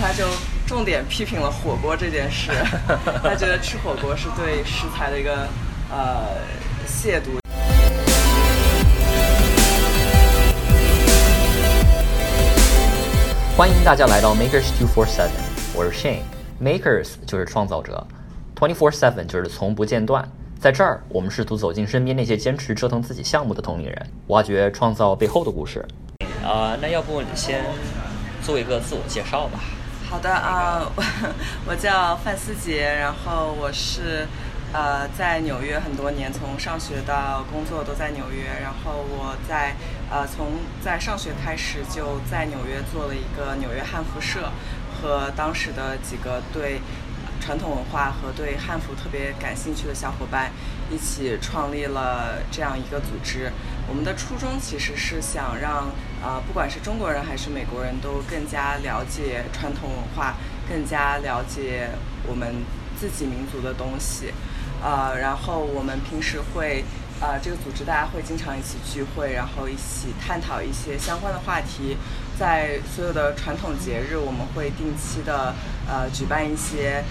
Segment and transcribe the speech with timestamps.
[0.00, 0.24] 他就
[0.64, 2.52] 重点批评了火锅这件事，
[3.20, 5.48] 他觉得吃火锅是对食材的一个
[5.90, 6.36] 呃
[6.86, 7.36] 亵渎。
[13.56, 15.30] 欢迎大家来到 Makers Two Four Seven，
[15.74, 16.22] 我是 Shane。
[16.62, 18.06] Makers 就是创造者
[18.56, 20.28] ，Twenty Four Seven 就是从不间断。
[20.60, 25.84] 在这儿，我们试图走进身边那些坚持折腾自己项目的同龄人，挖掘创造背后的故事。
[26.44, 27.64] 啊，那要不你先
[28.42, 29.58] 做一个自我介绍吧。
[30.08, 30.90] 好的啊，
[31.68, 34.26] 我叫范思杰，然后我是
[34.72, 38.44] 呃在纽约很多年，从上学到工作都在纽约。
[38.62, 39.76] 然后我在
[40.10, 44.50] 呃从在上学开始就在纽约做了一个纽约汉服社，
[44.90, 46.80] 和当时的几个对。
[47.40, 50.50] 传统文化和对汉服特别感兴趣的小伙伴
[50.90, 53.50] 一起创立了这样一个组织。
[53.88, 55.86] 我们的初衷其实是想让
[56.22, 60.34] 啊，不管是中国人还是美国人都更加了解传统文化，
[60.68, 61.88] 更加了解
[62.26, 62.64] 我们
[62.98, 64.32] 自己民族的东西。
[64.82, 66.84] 呃，然后我们平时会
[67.20, 71.96] 呃，这个组织大家会经常一起聚会，然后一起探讨一些相关的话题。
[72.38, 75.54] 在所有的传统节日，我们会定期的
[75.88, 77.02] 呃举办一些。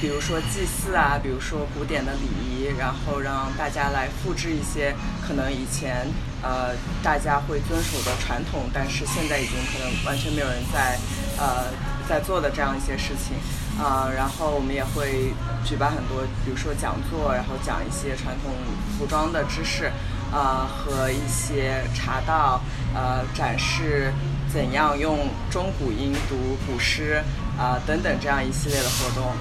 [0.00, 4.94] 比如说祭祀啊，比如说古典的礼仪，然后让大家来复制一些
[5.26, 6.06] 可能以前
[6.42, 10.98] 呃大家会遵守的传统，但是现在已经可能完全没有人在
[11.36, 11.66] 呃
[12.08, 13.36] 在做的这样一些事情
[13.82, 14.08] 啊。
[14.14, 15.32] 然后我们也会
[15.64, 18.52] 举办很多，比如说讲座，然后讲一些传统
[18.96, 19.90] 服装的知识
[20.32, 22.60] 啊和一些茶道，
[22.94, 24.12] 呃展示
[24.52, 27.22] 怎样用中古音读古诗
[27.58, 29.32] 啊等等这样一系列的活动。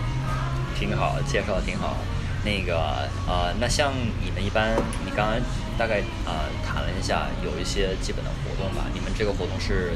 [0.77, 1.97] 挺好，介绍的挺好。
[2.45, 3.91] 那个呃，那像
[4.23, 5.35] 你们一般，你刚刚
[5.77, 8.85] 大概呃谈了一下，有一些基本的活动吧。
[8.93, 9.93] 你们这个活动是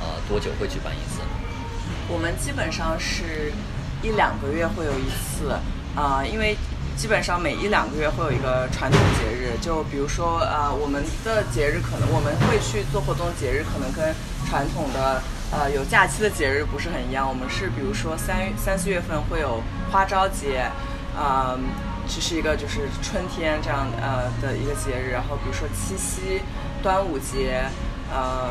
[0.00, 1.20] 呃多久会举办一次？
[2.08, 3.52] 我们基本上是
[4.02, 5.52] 一两个月会有一次
[5.94, 6.56] 啊，因为
[6.96, 9.52] 基本上每一两个月会有一个传统节日。
[9.60, 14.14] 就比如说呃，我们的节日可能我们会去做活动，节日可能跟
[14.48, 15.22] 传统的。
[15.56, 17.28] 呃，有假期的节日不是很一样。
[17.28, 20.68] 我们是比如说三三四月份会有花朝节，
[21.16, 21.56] 啊，
[22.08, 25.12] 这是一个就是春天这样呃的一个节日。
[25.12, 26.42] 然后比如说七夕、
[26.82, 27.64] 端午节，
[28.12, 28.50] 呃，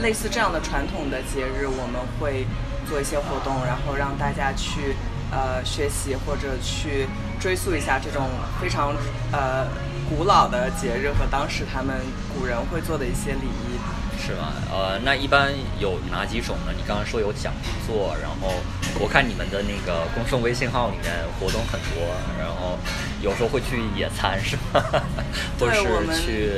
[0.00, 2.46] 类似这样的传统的节日，我们会
[2.88, 4.94] 做一些活动，然后让大家去
[5.32, 7.08] 呃学习或者去
[7.40, 8.94] 追溯一下这种非常
[9.32, 9.66] 呃
[10.08, 11.96] 古老的节日和当时他们
[12.32, 13.74] 古人会做的一些礼仪。
[14.18, 14.52] 是吗？
[14.70, 16.72] 呃，那一般有哪几种呢？
[16.76, 17.52] 你刚刚说有讲
[17.86, 18.52] 座，然后
[18.98, 22.08] 我看你们的那个公众微信号里面活动很多，
[22.38, 22.78] 然后
[23.22, 24.82] 有时候会去野餐，是吗？
[25.60, 26.50] 或者是去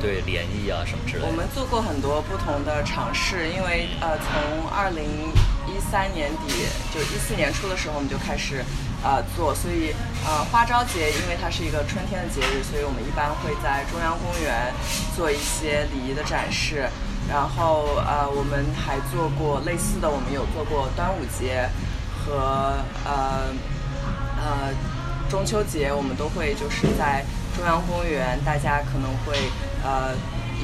[0.00, 1.26] 对联谊啊什么之类的。
[1.28, 5.04] 我们做过很多不同的尝试，因为呃，从二零
[5.68, 8.64] 一三年底就一四年初的时候，我们就开始
[9.02, 14.72] 呃做，所以呃花朝节因为它是一个春天的节日，所以我们一般会在中央公园
[15.16, 16.88] 做一些礼仪的展示。
[17.28, 21.68] 然后呃，我们还做过类似的，我们有做过端午节
[22.18, 22.74] 和
[23.04, 23.46] 呃
[24.36, 24.74] 呃
[25.30, 27.24] 中秋节，我们都会就是在
[27.56, 29.38] 中央公园，大家可能会
[29.84, 30.10] 呃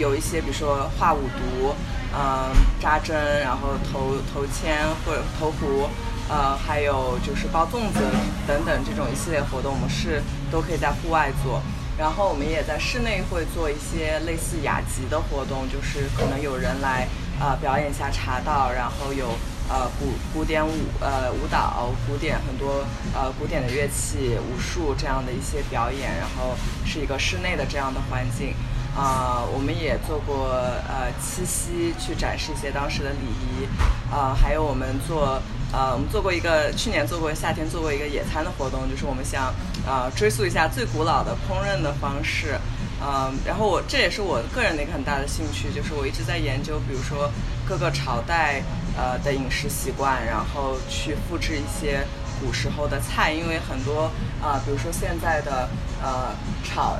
[0.00, 1.72] 有一些，比如说画五毒，
[2.12, 2.50] 嗯
[2.80, 5.88] 扎针，然后投投签或者投壶，
[6.28, 8.00] 呃还有就是包粽子
[8.46, 11.62] 等等这种一系列活动，我们是都可以在户外做。
[11.98, 17.08] 然后我们也在室内会做一些类似雅集的活动，就是可能有人来
[17.40, 19.26] 呃表演一下茶道，然后有
[19.68, 26.54] 呃古古典舞呃舞蹈，古典很多呃古典的乐器，武术这样的一些表演，然后
[26.86, 28.54] 是一个室内的这样的环境。
[28.98, 30.48] 啊，我们也做过
[30.88, 33.68] 呃七夕去展示一些当时的礼仪，
[34.12, 35.40] 啊，还有我们做。
[35.70, 39.52] 呃，我们做过一个，去年做过夏天做过一个野餐的活动，就是我们想，
[39.86, 42.58] 呃，追溯一下最古老的烹饪的方式，
[43.02, 47.30] 嗯，然后我这也是我个人的一个很大的兴趣，就是我一直在研究，比如说
[47.68, 48.62] 各个朝代
[48.96, 52.02] 呃的饮食习惯，然后去复制一些
[52.40, 54.10] 古时候的菜，因为很多
[54.42, 55.68] 啊，比如说现在的
[56.02, 56.32] 呃
[56.64, 56.96] 炒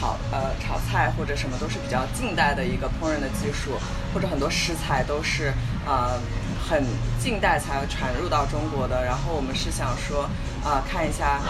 [0.00, 3.78] 炒呃炒菜或者什么都是比较近代的一个烹饪的技术，
[4.14, 5.52] 或者很多食材都是
[5.86, 6.18] 呃。
[6.68, 6.84] 很
[7.18, 10.22] 近代才传入到中国的，然后我们是想说，
[10.62, 11.40] 啊，看一下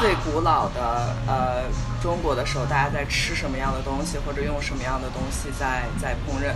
[0.00, 1.62] 最古老的呃
[2.02, 6.52] 中国的时候，大家在吃什么样的东西，或者用什么样的东西在在烹饪。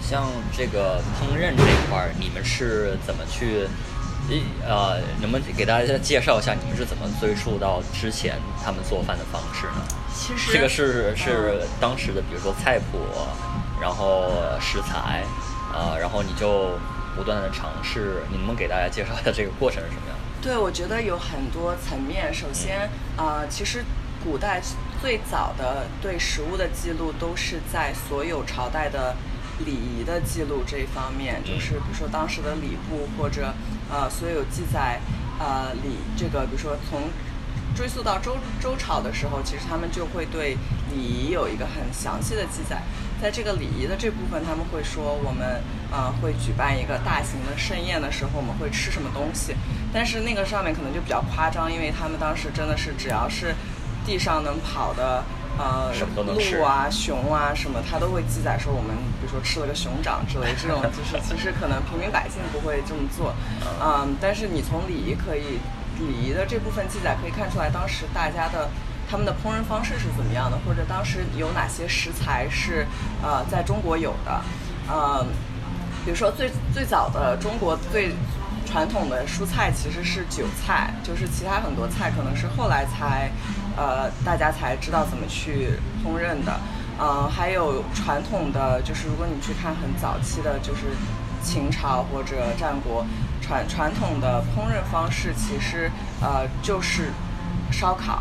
[0.00, 3.66] 像这个烹饪这块儿，你们是怎么去？
[4.28, 9.82] 一呃，能不能给大家介绍一下你们是怎么追溯到之前他们做饭的方式呢？
[10.14, 12.98] 其实这个是是当时的，比如说菜谱，
[13.80, 14.30] 然后
[14.60, 15.24] 食材，
[15.72, 16.78] 啊，然后你就。
[17.16, 20.16] 不断的尝试，你能不能给大家介绍一下这个过程是什么样？
[20.40, 22.32] 对，我觉得有很多层面。
[22.32, 23.84] 首先，呃，其实
[24.22, 24.62] 古代
[25.02, 29.16] 最早的对食物的记录都是在所有朝代的
[29.66, 33.52] 礼仪的记录这一方面，就是比如说当时的礼部或者
[33.90, 35.00] 呃所有记载
[35.38, 37.02] 呃礼这个，比如说从
[37.74, 40.56] 追溯到周周朝的时候，其实他们就会对
[40.92, 42.82] 礼仪有一个很详细的记载。
[43.20, 49.54] 在这个礼仪的这部分，他们会说我们呃会举办一个大型的盛宴的时候，我们会吃什么东西。
[49.92, 53.54] 但是那个上面可能就比较夸张，因为他们当时真的是只要是
[54.06, 55.24] 地上能跑的
[55.58, 63.34] 呃鹿啊、熊啊什么，它都会记载说我们比如说吃了个熊掌之类这种， 就是其实可能平民百姓不会这么做。
[63.82, 65.58] 嗯，但是你从礼仪可以
[65.98, 68.68] 礼仪的这部分记载可以看出来，当时大家的。
[69.10, 70.58] 他们的烹饪方式是怎么样的？
[70.66, 72.86] 或者当时有哪些食材是
[73.22, 74.42] 呃在中国有的？
[74.86, 75.24] 呃，
[76.04, 78.12] 比如说最最早的中国最
[78.66, 83.30] 传统的蔬菜其实是韭菜，就是其他很多菜可能是后来才
[83.78, 86.58] 呃大家才知道怎么去烹饪的。
[87.00, 90.82] 嗯，还有传统的就是如果你去看很早期的，就是
[91.42, 93.06] 秦朝或者战国
[93.40, 95.88] 传传统的烹饪方式，其实
[96.20, 97.12] 呃就是
[97.70, 98.20] 烧烤。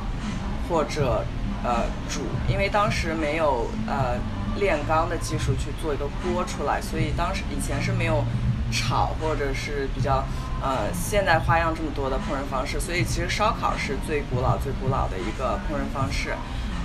[0.69, 1.23] 或者，
[1.63, 2.19] 呃，煮，
[2.49, 4.19] 因为当时没有呃
[4.59, 8.21] 炼钢的技术去做一个锅出来，所以当时以前是没有
[8.69, 10.25] 炒或者是比较
[10.61, 16.35] 呃现代花样这么多的烹饪方式，所以其实烧烤是最古老最古老的一个烹饪方式。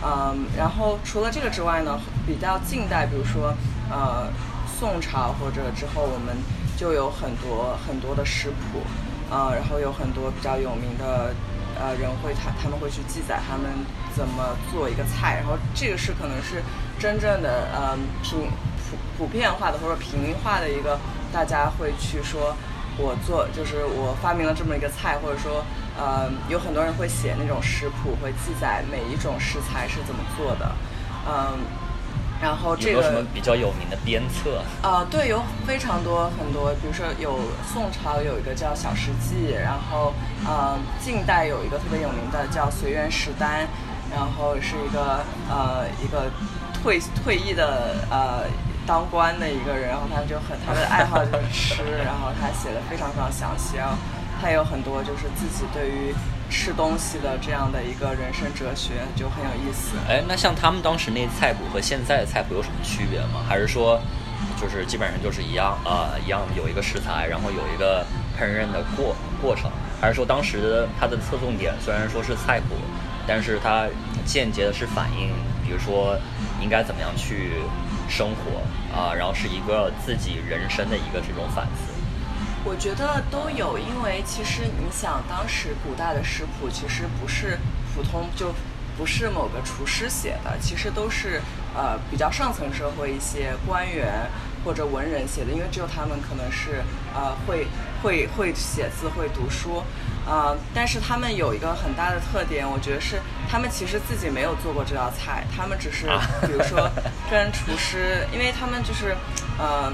[0.03, 3.55] 嗯，然后除了这个之外呢，比较近代，比如说
[3.91, 4.29] 呃
[4.67, 6.37] 宋朝或者之后，我们
[6.77, 8.83] 就有很多很多的食谱，
[9.31, 11.35] 呃，然后有很多比较有名的。
[11.75, 13.65] 呃，人会他他们会去记载他们
[14.15, 16.63] 怎么做一个菜，然后这个是可能是
[16.99, 18.47] 真正的呃平
[18.85, 21.01] 普普遍化的或者平民化的一个，
[21.33, 22.55] 大家会去说，
[22.99, 25.65] 我做就是我发明了这么一个菜，或者说
[25.99, 30.73] 呃有很多人会写那种食谱，会记载每一种食材是怎么做的，
[31.27, 31.59] 嗯。
[32.43, 34.65] 然后这个有什么比较有名的鞭策？
[34.83, 37.39] 啊，对，有非常多很多，比如说有
[37.73, 40.13] 宋朝有一个叫《小食记》，然后
[40.45, 43.65] 呃，近代有一个特别有名的叫《随园食单》，
[44.11, 46.33] 然后是一个呃一个
[46.83, 48.43] 退退役的呃
[48.87, 53.97] 当官的一个人，然后他就很他的爱好就是吃，然后他写的非常非常详细，然后
[54.41, 56.15] 他有很多就是自己对于。
[56.55, 59.97] 吃东西的这样的一个人生哲学就很有意思。
[60.07, 63.41] 哎，那像他们当时那菜谱和现在的菜谱有什么区别吗？
[63.49, 63.99] 还是说，
[64.61, 68.05] 就是基本上就是一样啊，一样有一个食材，然后有一个
[68.39, 69.71] 烹饪的过过程？
[69.99, 72.75] 还是说当时它的侧重点虽然说是菜谱，
[73.27, 73.87] 但是它
[74.27, 75.33] 间接的是反映，
[75.65, 76.19] 比如说
[76.63, 77.51] 应该怎么样去
[78.09, 78.63] 生活
[78.97, 81.93] 啊，然后是一个自己人生的一个这种反思。
[82.65, 87.59] 我觉得都有，因为其实你想，当时古代的食谱其实不是
[87.93, 88.55] 普通，就
[88.97, 91.43] 不是某个厨师写的，其实都是
[91.75, 94.31] 呃比较上层社会一些官员
[94.65, 96.83] 或者文人写的，因为只有他们可能是
[97.15, 97.67] 呃会
[98.03, 99.83] 会会写字会读书，
[100.27, 103.21] 呃，但是他们有一个很大的特点，我觉得是
[103.51, 106.07] 他们其实自己没有做过这道菜，他们只是
[106.47, 106.89] 比如说
[107.31, 109.17] 跟厨师，因为他们就是
[109.59, 109.93] 呃。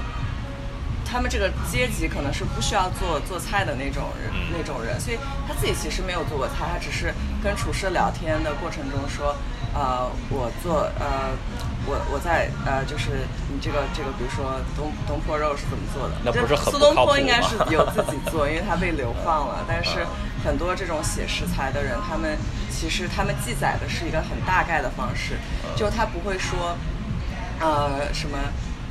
[1.11, 7.11] 他们这个阶级可能是不需要做做菜的那种人，那种人，所以他自己其实没有做过菜，他只是
[7.43, 9.35] 跟厨师聊天的过程中说，
[9.73, 11.33] 呃，我做，呃，
[11.89, 16.15] 我我在，呃，就是你这个这个，比如说东东坡肉是怎么做的？
[16.23, 19.65] 那不是很苏东坡应该是有自己做，因为他被 流放了。
[19.67, 20.05] 但是
[20.45, 22.37] 很多这种写食材的人，他们
[22.69, 25.33] 其实他们记载的是一个很大概的方式，
[25.75, 26.77] 就他不会说，
[27.59, 28.37] 呃，什么。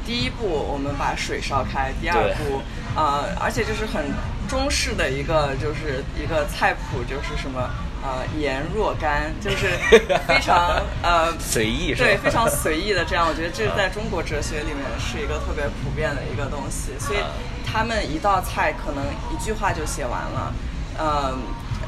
[0.07, 1.93] 第一步，我们把水烧开。
[2.01, 2.63] 第二步，
[2.97, 4.07] 呃，而且就是很
[4.49, 7.69] 中式的一个，就是一个菜谱，就是什么
[8.03, 9.77] 呃盐若干，就是
[10.27, 13.27] 非常呃随意，对，非常随意的这样。
[13.29, 17.19] 我觉得这是在中国哲学里面是一个特别普遍的一个东西，所以
[17.67, 20.53] 他们一道菜可能一句话就写完了，
[20.99, 21.39] 嗯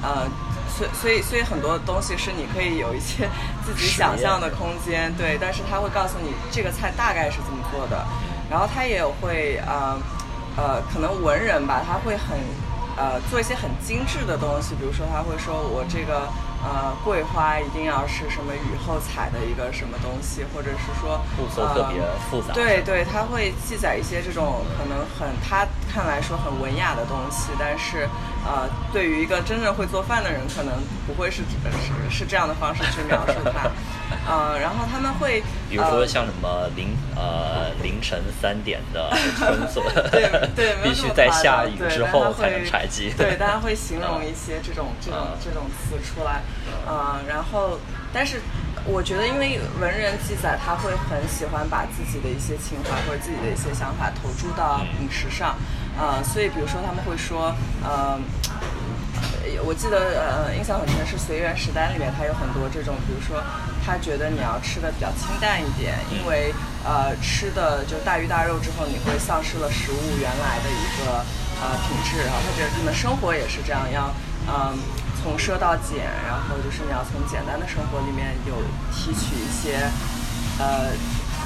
[0.02, 0.28] 呃。
[0.72, 3.28] 所所以所以很多东西是你可以有一些
[3.66, 8.06] 自己想象的空间，对，但是他会告诉你这个菜大概是怎么做的，
[8.48, 9.98] 然后他也会呃
[10.56, 12.38] 呃可能文人吧，他会很
[13.00, 16.28] 呃做一些很精致的东西，比如说他会说我这个
[16.60, 28.06] 呃桂花一定要是什么雨后采的一个什么东西，或者是说步骤特别复杂，对对，他会记载一些这种可能很他看来说很文雅的东西，但是
[28.44, 30.74] 呃，对于一个真正会做饭的人，可能
[31.06, 33.70] 不会是是是这样的方式去描述它。
[34.26, 39.10] 呃，然后他们会，比如说像什么凌呃凌晨三点的
[40.10, 43.12] 对对， 必须在下雨之后才能采集。
[43.16, 46.42] 对，大家会 形容一些这种这种这种词出来，
[46.86, 47.78] 呃，然后
[48.12, 48.40] 但是
[48.84, 55.54] 我觉得，因为文人记载，他会很喜欢把自己的一些情怀或者自己的一些想法投注到饮食上，
[56.00, 57.54] 呃，所以比如说他们会说，
[57.84, 58.18] 呃。
[59.62, 63.42] 我记得呃，印象很深是《随缘食单》里面，它有很多这种，比如说，
[63.84, 71.20] 他觉得你要吃的比较清淡一点，因为呃，吃的就大鱼大肉之后，你会丧失了食物原来的一个
[71.60, 72.24] 呃品质。
[72.24, 74.08] 然后他觉得你们生活也是这样，要
[74.48, 74.78] 嗯
[75.20, 78.54] 从奢到俭，然后就是你要从简单的生活里面有
[78.94, 79.76] 提取一些
[80.56, 80.88] 呃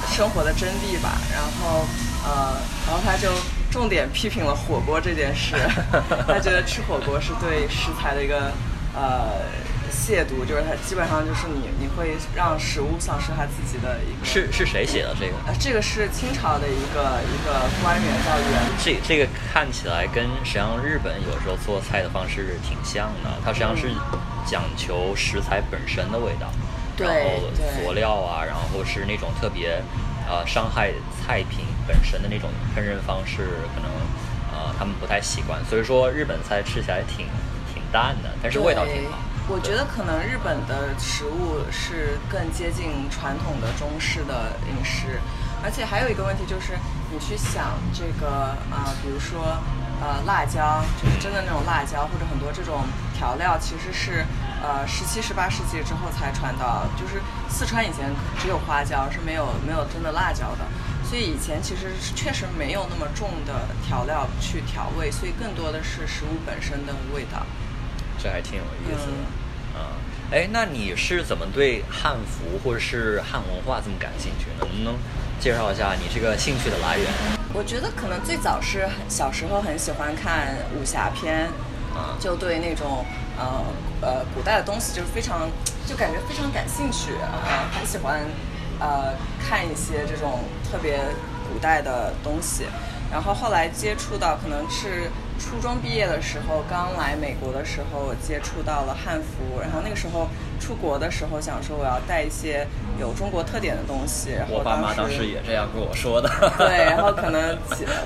[0.07, 1.19] 生活的真谛吧。
[1.33, 1.83] 然后
[2.23, 2.55] 呃，
[2.87, 3.33] 然后他就。
[3.75, 5.53] 重点批评了火锅这件事，
[6.25, 8.49] 他觉得吃火锅是对食材的一个
[8.95, 9.43] 呃
[9.91, 14.25] 亵渎，就是他基本上就是你你会让食物丧失它自己的一个。
[14.25, 15.33] 是是谁写的这个？
[15.45, 18.63] 呃，这个是清朝的一个一个官员叫袁。
[18.81, 23.89] 这这个看起来跟实际上日本有时候做菜的方式挺像的，它实际上是
[24.45, 26.47] 讲求食材本身的味道，
[26.97, 27.41] 然后
[27.83, 29.83] 佐料啊，然后是那种特别。
[30.27, 30.91] 呃，伤害
[31.21, 33.89] 菜品本身的那种烹饪方式，可能
[34.51, 37.27] 呃他们不太习惯，所以说日本菜吃起来挺
[37.73, 39.17] 挺淡的，但是味道挺好。
[39.47, 45.19] 我觉得可能日本的食物是更接近传统的中式的饮食，
[45.63, 46.73] 而且还有一个问题就是，
[47.11, 49.57] 你去想这个啊，比如说
[50.01, 52.81] 呃辣椒，就是真的那种辣椒，或者很多这种
[53.13, 54.25] 调料，其实是。
[54.63, 60.65] 呃，十七、十八世纪之后才传到，就是四川以前只有花椒，是没有没有真的辣椒的，
[61.05, 67.45] 所以以前其实确实没有那么重的调料去调味，所以更多的是食物本身的味道。
[68.17, 69.13] 这还挺有意思的，
[69.75, 69.79] 嗯，
[70.31, 74.47] 哎，那你是怎么对汉服或者是汉文化这么感兴趣？
[74.59, 74.95] 能不能
[75.39, 77.07] 介绍一下你这个兴趣的来源？
[77.53, 81.47] 我觉得可能最早是小时候很喜欢看武侠片，
[81.93, 83.05] 啊，就对那种。
[83.37, 83.65] 呃
[83.99, 85.49] 呃，古代的东西就是非常，
[85.85, 88.21] 就感觉非常感兴趣，呃，很喜欢，
[88.79, 90.39] 呃，看一些这种
[90.69, 90.99] 特别
[91.51, 92.65] 古代的东西。
[93.11, 99.59] 然后后来接触到，可能是初中毕业的时候，刚来美国的时候接触到了汉服。
[99.61, 100.27] 然后那个时候
[100.59, 102.65] 出国的时候，想说我要带一些
[102.99, 104.31] 有中国特点的东西。
[104.31, 106.29] 然后我爸妈当时也这样跟我说的。
[106.57, 107.57] 对，然后可能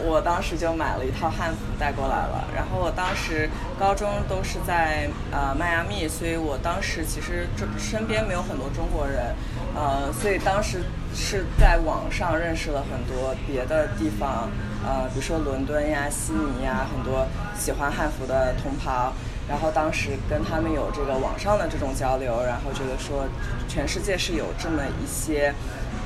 [0.04, 2.46] 我当时就买了一套汉服带过来了。
[2.56, 9.36] 然后我当时高中都是在呃迈阿密，所以我当时其实这身边没有很多中国人，
[9.76, 14.50] 呃，所以当时是在网上认识了很多别的地方。
[14.82, 19.12] 呃，比如说伦敦呀、悉尼呀，很多喜欢汉服的同袍，
[19.48, 23.28] 然后当时跟他们有这个网上的这种交流，然后觉得说，
[23.68, 25.54] 全世界是有这么一些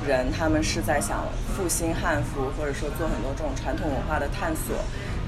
[0.04, 1.22] 人，他们是在想
[1.54, 4.74] 复兴汉服，或者说做很多这种传统文化的探索。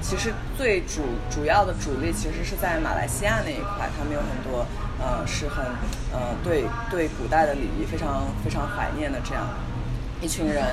[0.01, 4.65] 其实最主主要的主力其实是在马来西亚那一块，他们有很多
[4.99, 5.65] 呃是很
[6.11, 9.47] 呃对对古代的礼仪非常非常怀念的这样
[10.21, 10.63] 一群人。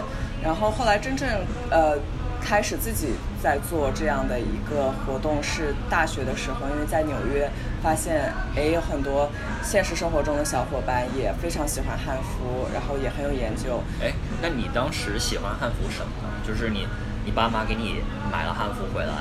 [0.43, 1.28] 然后后来真正
[1.71, 1.99] 呃。
[2.47, 7.50] 开始自己在做这样的一个活动是大学的时候，因为在纽约
[7.83, 9.31] 发现，哎，有很多
[9.62, 13.83] 现实生活中的小伙伴也非常喜欢汉服，然后也很有研究。
[14.02, 14.12] 哎，
[14.43, 16.28] 那你当时喜欢汉服什么呢？
[16.47, 16.87] 就是你，
[17.25, 19.12] 你爸妈给你买了汉服回来，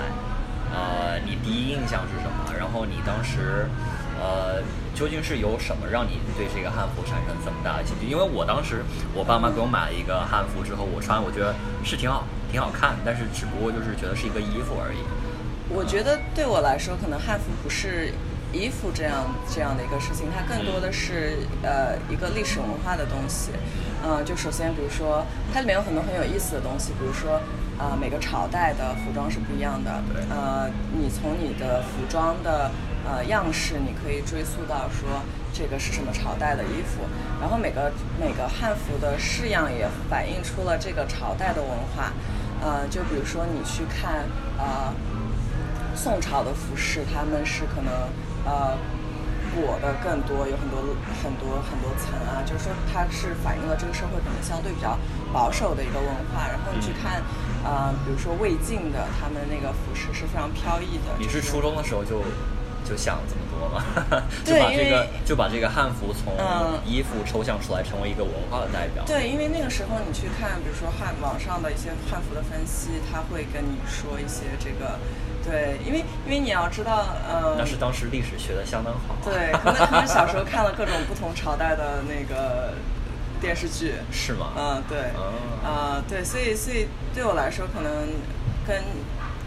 [0.71, 2.53] 呃，你第一印象是什么？
[2.57, 3.67] 然后你当时，
[4.19, 4.61] 呃。
[4.93, 8.05] 究竟是有什么让你对这个汉服产生这么大的兴趣？
[8.05, 15.01] 因为我当时我爸妈给我买了一个汉服之后，我穿我觉得是挺好，挺好看，但是只不过就是觉得是一个衣服而已。
[15.67, 18.13] 我觉得对我来说，可能汉服不是
[18.53, 23.49] 衣服这样这样的一个事情，它更多的是呃一个历史文化的东西。
[24.05, 27.41] 嗯，就首先比如说它里面有很多很有意思的东西，比如说
[27.83, 30.01] 呃每个朝代的服装是不一样的。
[30.29, 32.71] 呃，你从你的服装的。
[33.05, 35.19] 呃，样式你可以追溯到说
[35.51, 37.03] 这个是什么朝代的衣服，
[37.41, 42.13] 然后每个每个汉服的式样也反映出了这个朝代的文化。
[42.61, 44.23] 呃，就比如说你去看
[44.57, 44.95] 呃
[45.93, 47.91] 宋朝的服饰，他们是可能
[48.45, 48.71] 呃
[49.53, 50.79] 裹的更多，有很多
[51.19, 54.97] 很多很多层啊，就是说它是反映了这个社会可能相对比较
[55.33, 56.47] 保守的一个文化。
[56.47, 57.21] 然后你去看
[57.63, 61.15] 呃，比如说魏晋的，他们那个服饰是非常飘逸的。
[61.17, 62.21] 你是初中的时候就。
[62.85, 63.81] 就想这么多嘛，
[64.43, 66.35] 就把这个就把这个汉服从
[66.85, 69.05] 衣服抽象出来，成为一个文化的代表。
[69.07, 74.99] 对，因为那个时候你去看，比如说汉网上的一些汉服的分析，他会跟你说一些这个，
[75.45, 79.15] 对，因为因为你要知道，呃，那是当时历史学的相当好。
[79.23, 82.73] 对，可能可能小时候看了各种不同朝代的那个
[83.43, 83.95] 电视剧。
[84.11, 84.53] 是吗？
[84.57, 85.11] 嗯，对，
[85.63, 87.91] 啊，对，所以所以对我来说，可能
[88.65, 88.81] 跟。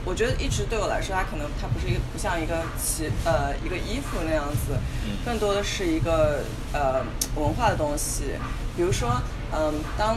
[0.09, 4.79] 我觉得一直对我来说，它可能它不是一个不像一个旗呃一个衣服那样子，
[5.25, 7.03] 更多的是一个呃
[7.35, 8.39] 文化的东西。
[8.77, 9.21] 比如说，
[9.53, 10.17] 嗯，当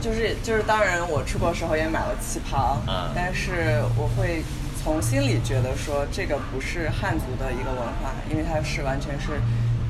[0.00, 2.80] 就是就是当然我出国时候也买了旗袍，
[3.14, 4.42] 但是我会
[4.82, 9.38] 从心里觉得说这个不是汉族的一个文化，因为它是完全是。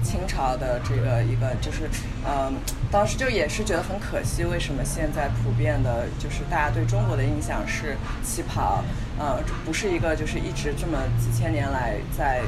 [0.06, 1.90] 清朝的这个一个就是，
[2.24, 2.54] 嗯，
[2.92, 8.84] 当时就也是觉得很可惜，为什么现在普遍的，就是大家对中国的印象是旗袍，
[9.18, 12.42] 呃，不是一个就是一直这么几千年来在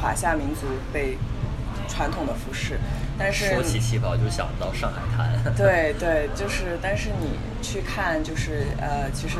[0.00, 1.18] 华夏民族被
[1.86, 2.80] 传统的服饰。
[3.18, 5.54] 但是说起旗袍，就想到上海滩。
[5.54, 9.36] 对对，就是，但是你去看，就是呃，其实，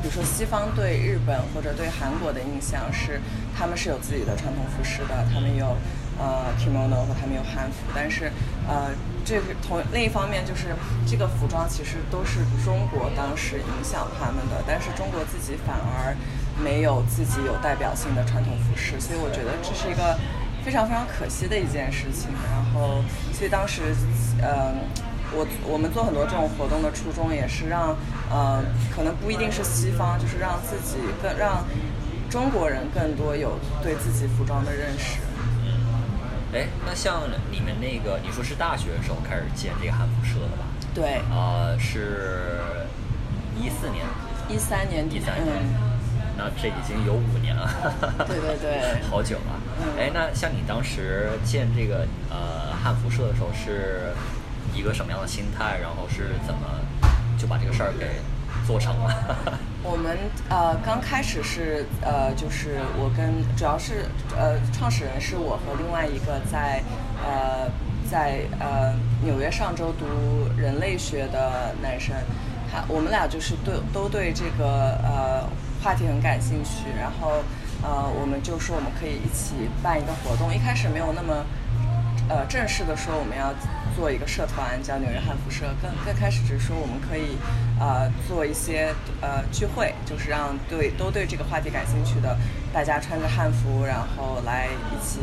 [0.00, 3.20] 比如说西方对日本或者对韩国的印象是，
[3.58, 5.76] 他们是有自己的传统服饰的，他们有。
[6.68, 8.30] ，kimono 和他们有汉服，但是，
[8.68, 8.90] 呃，
[9.24, 10.68] 这个同另一方面就是
[11.06, 16.14] 这个服装其实都是中国当时影响他们的，但是中国自己反而
[16.62, 20.18] 没有自己有代表性的传统服饰，所以我觉得这是一个
[20.64, 22.28] 非常非常可惜的一件事情。
[22.52, 23.94] 然后，所以当时，
[24.40, 24.74] 呃，
[25.32, 27.96] 我我们做很多这种活动的初衷也是让，
[28.30, 28.62] 呃，
[28.94, 31.64] 可能不一定是西方，就是让自己更让
[32.28, 35.20] 中国人更多有对自己服装的认识。
[36.54, 40.64] 哎，那像你们那个，你说是大学的时候开始建这个汉服社的吧？
[40.94, 41.20] 对。
[41.30, 42.60] 呃，是
[43.54, 44.04] 一四年。
[44.48, 45.20] 一三年底。
[45.20, 45.54] 三年。
[46.38, 47.68] 那这已经有五年了。
[48.26, 49.02] 对对对。
[49.10, 49.60] 好久了。
[49.98, 54.12] 哎，那像你当时建这个呃汉服社的时候，是
[54.74, 55.78] 一个什么样的心态？
[55.82, 56.60] 然后是怎么
[57.38, 58.06] 就把这个事儿给
[58.68, 59.48] 做成了？
[59.82, 60.18] 我们
[60.50, 64.04] 呃刚开始是呃就是我跟主要是
[64.36, 66.82] 呃创始人是我和另外一个在
[67.24, 67.64] 呃
[68.10, 68.92] 在呃
[69.24, 70.04] 纽约上周读
[70.60, 72.14] 人类学的男生，
[72.70, 75.48] 他我们俩就是对都对这个呃
[75.82, 77.42] 话题很感兴趣，然后
[77.82, 81.42] 呃我们就说我们可以一起办一个活动，一开始没有那么
[82.28, 83.48] 呃正式的说我们要。
[83.98, 87.36] 做一个社团叫纽约汉服社，更更开始只是说我们可以，
[87.80, 92.38] 呃，做一些呃聚会，就是让对都对这个话题感兴趣的
[92.72, 95.18] 大家穿着汉服，然后来一起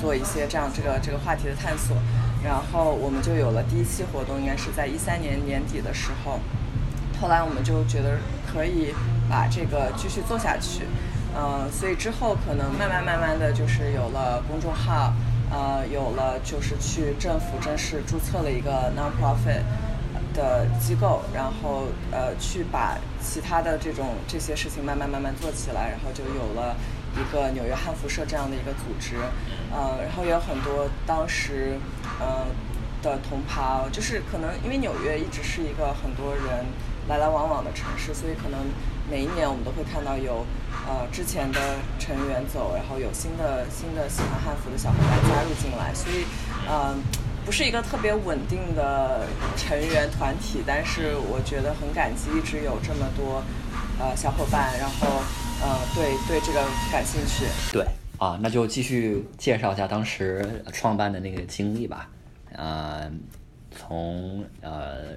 [0.00, 1.96] 做一些这样这个这个话题的探索。
[2.44, 6.38] 然后我们就有了第一期活动，应该是在一三年年底的时候。
[7.20, 8.94] 后来我们就觉得可以
[9.28, 10.84] 把这个继续做下去，
[11.36, 15.12] 嗯，所以之后可能慢慢慢慢的就是有了公众号。
[15.54, 19.62] 呃，有了就是去政府正式注册了一个 non-profit
[20.34, 26.74] 的机构，然后呃去把其他的这种这些事情慢慢慢慢做起来，然后就有了
[27.14, 29.14] 一个纽约汉服社这样的一个组织，
[29.70, 31.78] 呃，然后也有很多当时
[32.18, 32.46] 呃
[33.00, 36.66] 的同袍，就是可能因为纽约一直是一个很多人
[37.06, 38.58] 来来往往的城市，所以可能
[39.08, 40.44] 每一年我们都会看到有。
[40.86, 41.58] 呃，之前的
[41.98, 46.26] 成员走，然后有新的新的喜欢汉服的小伙伴加入进来，所以，
[46.68, 47.00] 嗯，
[47.46, 53.42] 不是一个特别稳定的成员团体，但是我觉得很感激，一直有这么多
[53.98, 55.08] 呃小伙伴，然后
[55.62, 56.60] 呃对对这个
[56.92, 57.46] 感兴趣。
[57.72, 57.86] 对
[58.18, 62.10] 啊，那就继续介绍一下当时创办的那个经历吧。
[62.52, 63.10] 呃，
[63.70, 65.16] 从呃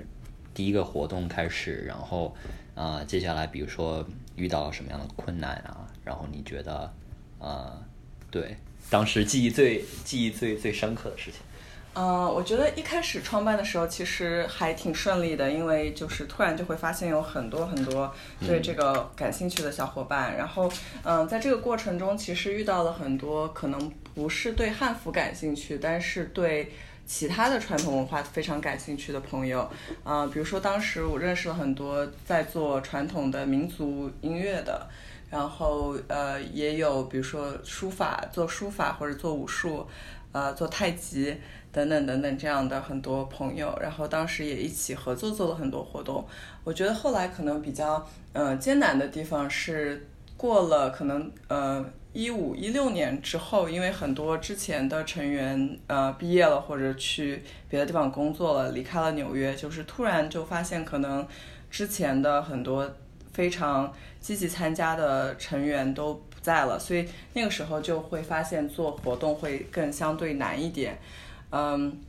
[0.53, 2.33] 第一个活动开始，然后
[2.73, 4.05] 呃接下来比如说。
[4.37, 5.85] 遇到了什么样的困难啊？
[6.05, 6.93] 然后你觉得，
[7.39, 7.77] 呃，
[8.31, 8.55] 对，
[8.89, 11.41] 当时记忆最记忆最最深刻的事情。
[11.95, 20.37] 嗯，我觉得一开始创办的时候其实还挺顺利的，因为就是突然就会发现有很多很多对这个感兴趣的小伙伴。
[20.37, 20.71] 然后，
[21.03, 26.71] 嗯，在这个过程中，其实遇到了很多可能不是对汉服感兴趣，但是对。
[27.07, 29.67] 其他的传统文化非常感兴趣的朋友，
[30.03, 34.85] 啊，比如说当时我认识了很多在做传统的民族音乐的，
[35.29, 39.87] 然后呃也有比如说书法做书法或者做武术，
[40.33, 41.33] 呃做太极
[41.71, 46.27] 等等等等这样的很多朋友，然后当时也一起合作做了很多活动。
[46.65, 51.85] 我觉得后来可能比较呃艰难的地方是过了可能呃。
[52.13, 61.27] 一五一六年之后，因为很多之前的成员呃毕业了或者去别的地方工作了，离开了纽约，就是突然就发现可能
[61.69, 62.91] 之前的很多
[63.33, 70.97] 非常积极参加的成员都不在了，所以那个时候就会发现做活动会更相对难一点。
[71.51, 72.01] 嗯，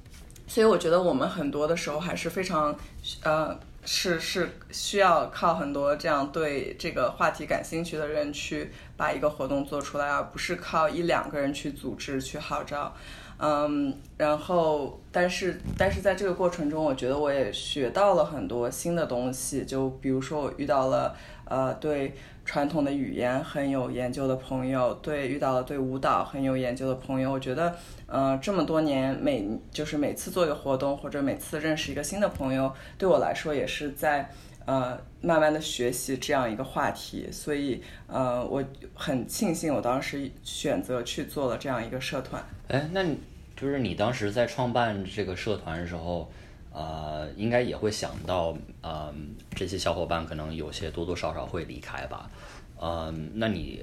[0.47, 2.75] 所以我觉得我们很多的时候还是非常
[3.23, 3.59] 呃。
[3.91, 12.93] 是是需要靠很多这样对这个话题感兴趣的人去把一个活动做出来，而不是靠一两个人去组织去号召。
[13.41, 19.65] 嗯，然后但是但是在这个过程中，我觉得我也学到了很多新的东西。
[19.65, 22.13] 就比如说我遇到了呃对
[22.45, 27.31] 传统的语言很有研究的朋友，对遇到了对舞蹈很有研究的朋友。
[27.31, 27.73] 我觉得
[28.09, 34.29] 呃这么多年每就是每次做一个活动或者每次认识一个新的朋友，对我来说也是在
[34.69, 37.27] 呃慢慢的学习这样一个话题。
[37.33, 38.63] 所以呃我
[38.95, 42.45] 很庆幸我当时选择去做了这样一个社团。
[42.69, 43.17] 哎，那你
[43.57, 46.31] 就是你当时在创办这个社团的时候，
[46.71, 49.13] 呃，应该也会想到，呃，
[49.57, 52.31] 这些小伙伴可能有些多多少少会离开吧，
[52.79, 53.83] 呃，那你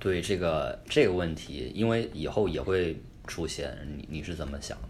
[0.00, 4.88] 对这个这个问题，因为以后也会出现，你你是怎么想的？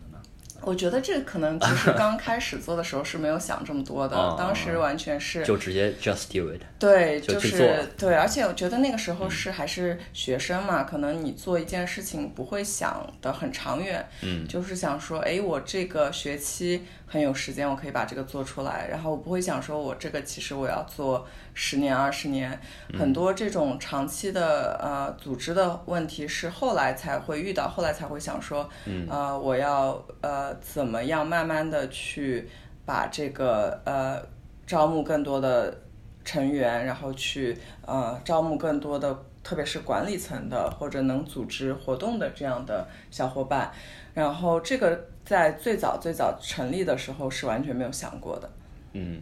[0.63, 21.27] 我觉得这可能其实 刚开始做的时候是没有想这么多的，当时完全是就直接 just do it，对，就是对，而且我觉得那个时候是还是学生嘛，可能你做一件事情不会想的很长远，嗯，就是想说，哎，我这个学期很有时间，我可以把这个做出来，然后我不会想说我这个其实我要做。
[21.59, 22.61] 十年二十年，
[22.99, 28.69] 很多这种长期的呃组织的问题是后来才会遇到，后来才会想说，
[29.09, 32.47] 呃，我要呃怎么样慢慢的去
[32.85, 34.21] 把这个呃
[34.67, 35.81] 招募更多的
[36.27, 43.73] 成员，然后去呃招募更多的，特别是管理层的或者能组织活动的这样的小伙伴，
[44.13, 48.49] 然后这个在最早最早成立的时候是完全没有想过的，
[48.95, 49.21] 嗯。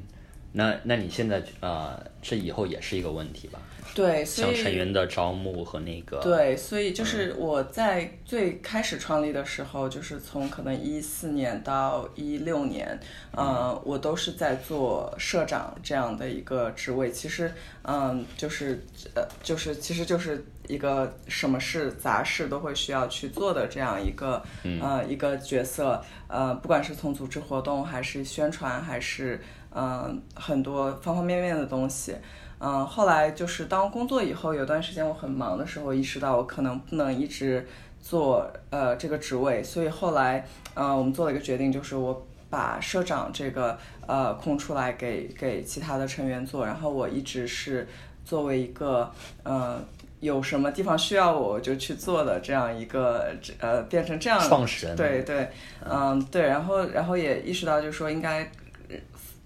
[0.56, 3.58] 那那你现在呃，这以后也是一个问题吧？
[3.92, 12.98] 对，像成员的招募和那个对，所以就是我在最开始创立的时候，就是从可能一四年到一六年，
[13.32, 17.10] 呃，我都是在做社长这样的一个职位。
[17.12, 24.42] 其实，嗯，就是呃，就是其实就是一个什么事杂事都会需要去做的这样一个
[24.80, 26.02] 呃一个角色。
[26.26, 29.40] 呃，不管是从组织活动，还是宣传，还是
[29.74, 32.14] 嗯，很多方方面面的东西，
[32.60, 37.66] 嗯，后来就是当工作以后，有段时间我很忙的时候，意识到我可能不能一直
[38.00, 47.88] 做呃这个职位，所以后来，呃，我们做了一个决定，就是我把社长这个呃空出来给给其他的成员做，然后我一直是
[48.24, 49.10] 作为一个
[49.42, 49.82] 呃
[50.20, 55.50] 有什么地方需要我就去做的这样一个呃变成这样创始人，对对，
[55.84, 58.48] 嗯对，然后然后也意识到就是说应该。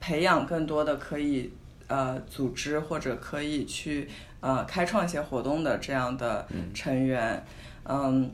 [0.01, 1.51] 培养更多的可以
[1.87, 4.09] 呃组织或者可以去
[4.41, 7.45] 呃开创一些活动的这样的成员，
[7.85, 8.31] 嗯，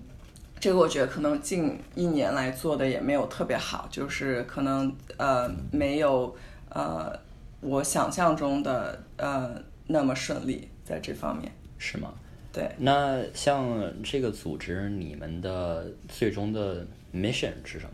[0.59, 6.35] 这个我觉得可能近一年来做的也没有特别好，就是可能呃没有
[6.69, 7.13] 呃
[7.61, 9.55] 我想象中的呃
[9.87, 11.51] 那么顺利在这方面。
[11.77, 12.15] 是吗？
[12.53, 12.71] 对。
[12.79, 17.87] 那像这个组织，你们的最终的 mission 是什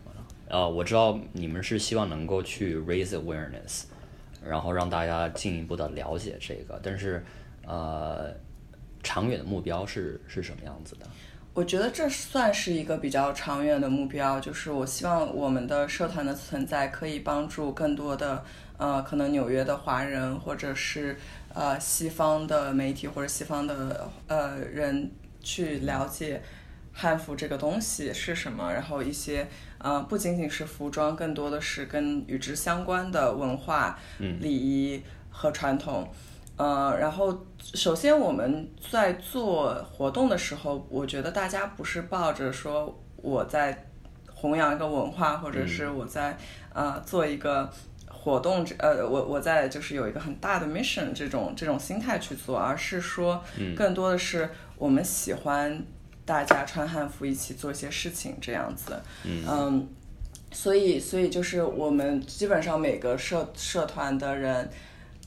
[0.51, 3.83] 呃，我知道你们是希望能够去 raise awareness，
[4.45, 7.23] 然后让大家进一步的了解这个，但是
[7.65, 8.29] 呃，
[9.01, 11.07] 长远的目标是是什么样子的？
[11.53, 18.43] 我觉得这算是一个比较长远的目标，就是我希望我们的社团的存在可以帮助更多的
[18.77, 21.17] 呃，可能纽约的华人或者是
[21.53, 25.11] 呃西方的媒体或者西方的呃人
[25.41, 26.41] 去了解
[26.93, 29.47] 汉服这个东西是什么，然后一些。
[29.83, 35.01] 呃，不仅仅是服装，更多的是跟与之相关的文化、礼仪
[35.31, 36.07] 和传统。
[36.55, 43.87] 呃，然后首先我们在做活动的时候，我觉得大家不是抱着说我在
[44.31, 46.37] 弘扬一个文化，或者是我在
[46.75, 47.67] 呃做一个
[48.07, 53.43] 活动，呃，我我在就是有一个很大的 mission 这种这种心态去做，而是说
[53.75, 55.83] 更多的是我们喜欢。
[56.25, 59.87] 大家穿汉服一起做一些事情，这样子，嗯，
[60.51, 64.69] 所以，所以就是我们基本上每个社社团的人，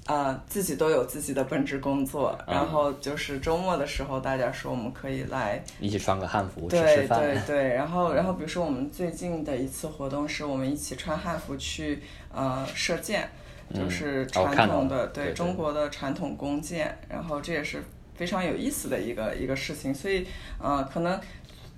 [0.07, 7.43] 啊，自己都有自己的本职工作，然后就是周末的时候，大家说我们可以来一起穿个汉服吃吃饭，对对。
[7.47, 12.03] 对， 然后，然后比如说我们最近的一次活动是我们一起穿汉服去
[12.33, 13.29] 呃射箭，
[13.75, 17.83] 就是传统的对中国的传统弓箭，然后这也是。
[18.15, 20.27] 非常有意思的一个一个事情，所以，
[20.59, 21.21] 呃，可能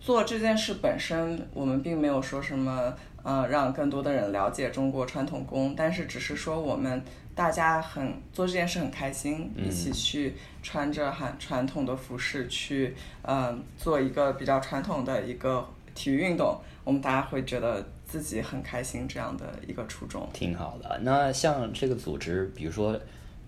[0.00, 7.02] 做这件事本身，我们并没有说什么呃让更多的人了解中国传统工，但是只是说我们
[7.34, 20.28] 大家很做这件事很开心，一起去穿着很传统的服饰去呃做一个比较传统的一个体育运动，我们大家会觉得自己很开心这样的一个初衷。
[20.32, 21.00] 挺好的。
[21.02, 22.98] 那像这个组织，比如说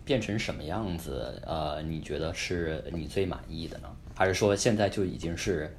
[0.09, 3.89] 变成什么样子，呃，你觉得是你最满意的呢？
[4.17, 5.71] 还是说现在就已经是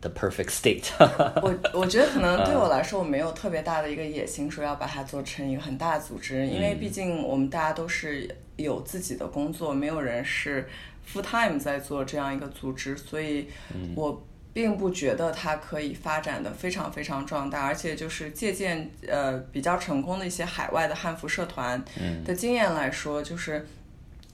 [0.00, 0.88] the perfect state？
[1.44, 10.66] 我我觉得可能对我来说，我没有特别大的一个野心，说要把它做成一个很大的组织，因为毕竟我们大家都是有自己的工作，没有人是
[11.06, 13.48] full time 在做这样一个组织，所以
[13.94, 21.84] 我并不觉得它可以发展的非常非常壮大，而且就是借鉴呃比较成功的一些海外的汉服社团
[22.24, 23.66] 的经验来说，就是。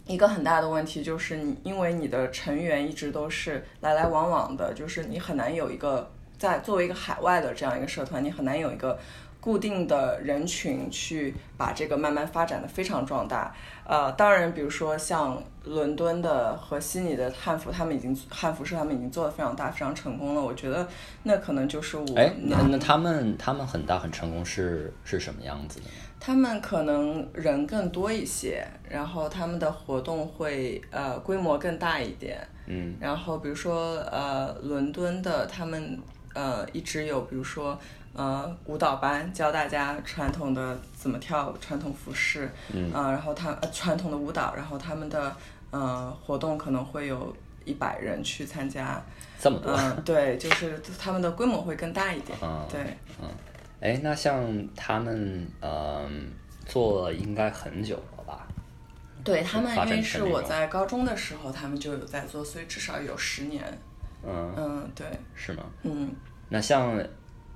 [0.07, 8.99] 一个很大的问题就是你，因为你的成员一直都是来来往往的，就是你很难有一个在作为一个海外的这样一个社团，你很难有一个
[9.41, 13.55] 固定的人群去把这个慢慢发展的非常壮大。
[13.85, 20.41] 呃，当然，比如说像伦敦的和悉尼的汉服，他们已经汉服社他们已经做的非常大、非常成功了。
[20.41, 20.87] 我觉得
[21.25, 25.87] 那可能就是我哎，那那他们他们很大很成功是是什么样子的？
[26.21, 35.99] 他们可能人更多一些，然后他们的活动会呃规模更大一点，嗯，然后比如说呃伦敦的他们
[36.35, 37.77] 呃一直有比如说
[38.15, 45.35] 呃舞蹈班教大家传统的怎么跳传统服饰，嗯，呃然后他呃传统的舞蹈，然后他们的
[45.71, 49.01] 呃活动可能会有一百人去参加，
[49.39, 52.81] 这么多，嗯、对，就是他们的规模会更大一点，嗯对。
[53.23, 53.29] 嗯
[53.81, 54.45] 哎，那像
[54.77, 56.07] 他们呃
[56.67, 58.47] 做应该很久了吧？
[59.25, 63.65] 对他们，因为是我在高中的时候，他们就有在做，所以至少有十年。
[64.23, 65.65] 嗯，嗯，对，是吗？
[65.83, 66.13] 嗯，
[66.51, 67.03] 那像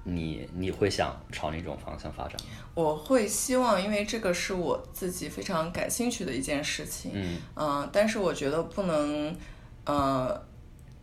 [0.05, 2.37] 你你会想朝哪种方向发展？
[2.75, 7.13] 我会希望，因为这个是我自己非常感兴趣的一件事情。
[7.15, 9.37] 嗯嗯，但是我觉得不能，
[9.85, 10.43] 呃，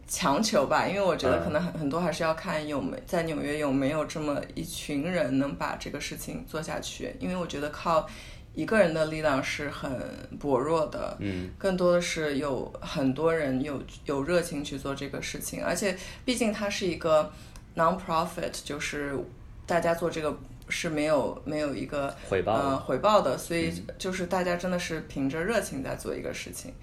[0.08, 8.06] 强求吧，因为我觉得嗯可能很很多还是要看有没在纽约有没有这么一群人能把这个事情做下去，因为我觉得靠
[8.54, 9.90] 一个人的力量是很
[10.38, 17.32] 薄弱的，嗯更多的是有很多人有有热情去做这个事情，而且毕竟它是一个
[17.76, 19.18] non-profit，就是
[19.66, 20.38] 大家做这个
[20.70, 26.74] 是没有没有一个回报的呃回报的，所以就是大家真的是凭着热情在做一个事情，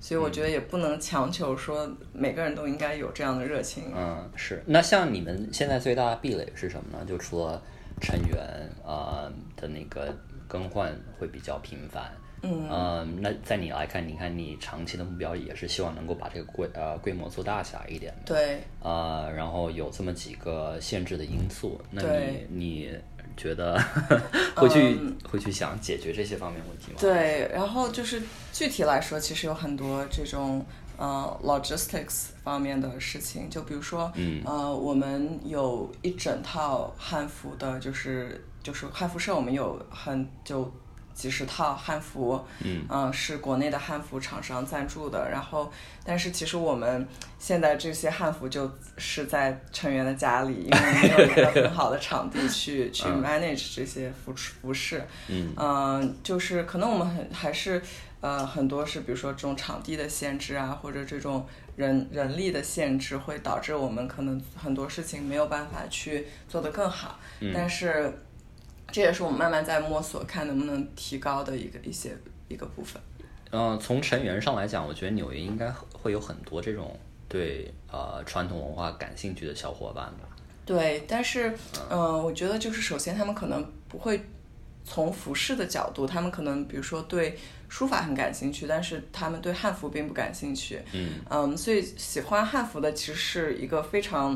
[0.00, 3.92] 所以我觉得也不能强求说每个人都应该有这样的热情。
[3.94, 4.62] 嗯，是。
[4.66, 7.04] 那像你们现在最大的壁垒是什么呢？
[7.06, 7.62] 就除了
[8.00, 8.38] 成员
[8.84, 10.14] 呃的那个
[10.46, 12.10] 更换会比较频繁。
[12.42, 13.20] 嗯。
[13.20, 18.34] 那在你来看，你看你长期的目标也是希望能够把这个规呃规模做大起来一点的。
[18.34, 22.90] 对，呃，然后有这么几个限制的因素，那你你
[23.36, 23.80] 觉得
[24.56, 24.98] 会去、
[25.28, 26.98] 会去想解决这些方面问题吗？
[27.00, 28.22] 对，然后就是
[28.52, 30.64] 具体来说，其实有很多这种
[30.96, 34.42] 呃 logistics 方面的事情，就比如说，嗯。
[34.44, 40.70] 呃，我们有一整套汉服的，就是就是汉服社，我们有很就
[41.18, 42.84] 几十套汉服，嗯。
[42.88, 45.70] 呃是国内的汉服厂商赞助的，然后
[46.04, 47.06] 但是其实我们
[47.38, 55.52] 现在这些汉服就是在成员的家里，因为没有一个很好的场地去 去 manage 这些服服饰，嗯。
[55.56, 57.82] 嗯，就是可能我们很还是
[58.20, 67.18] 呃很多是比如说这种场地的限制啊，或者这种人人力的限制，会导致我们可能很多事情没有办法去做得更好。
[67.52, 68.12] 但是
[68.90, 72.16] 这也是我们慢慢在摸索，看能不能提高的一个一些
[72.48, 73.00] 一个部分。
[73.50, 76.98] 嗯、从成员上来讲，我觉得纽约应该会有很多这种
[77.28, 80.28] 对呃传统文化感兴趣的小伙伴吧。
[80.66, 81.48] 对，但是
[81.88, 84.22] 嗯、呃我觉得就是首先他们可能不会
[84.84, 87.38] 从服饰的角度，他们可能比如说对
[87.70, 90.78] 书法很感兴趣，但是他们对汉服并不感兴趣。
[90.92, 94.34] 嗯嗯，所以喜欢汉服的其实是一个非常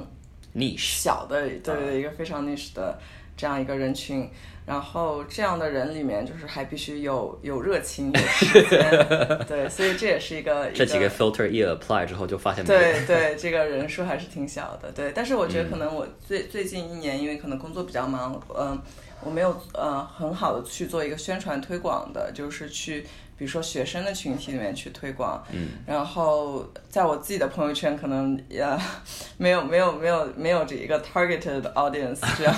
[0.55, 2.99] ，niche，小的，对对对，一个非常 niche 的
[3.43, 4.31] 这样一个人群。
[4.65, 8.81] 然后这样的人里面，就是还必须有有热情、有时间，
[9.49, 15.11] 对，所以这也是一个这几个 filter 一 apply 之后，就发现对对，这个人数还是挺小的，对。
[15.13, 18.81] 但是我嗯觉得可能我最、最近一年，因为可能工作比较忙，嗯、
[19.25, 23.05] 我没有呃很好的去做一个宣传推广的，就是去
[23.43, 28.65] 比如说学生的群体里面去推广，嗯，然后在我自己的朋友圈可能也
[29.37, 32.55] 没有没有没有没有这一个 targeted audience 这样，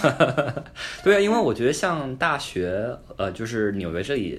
[1.03, 4.33] 对啊，因为我觉得像大学，呃，就是纽约这里，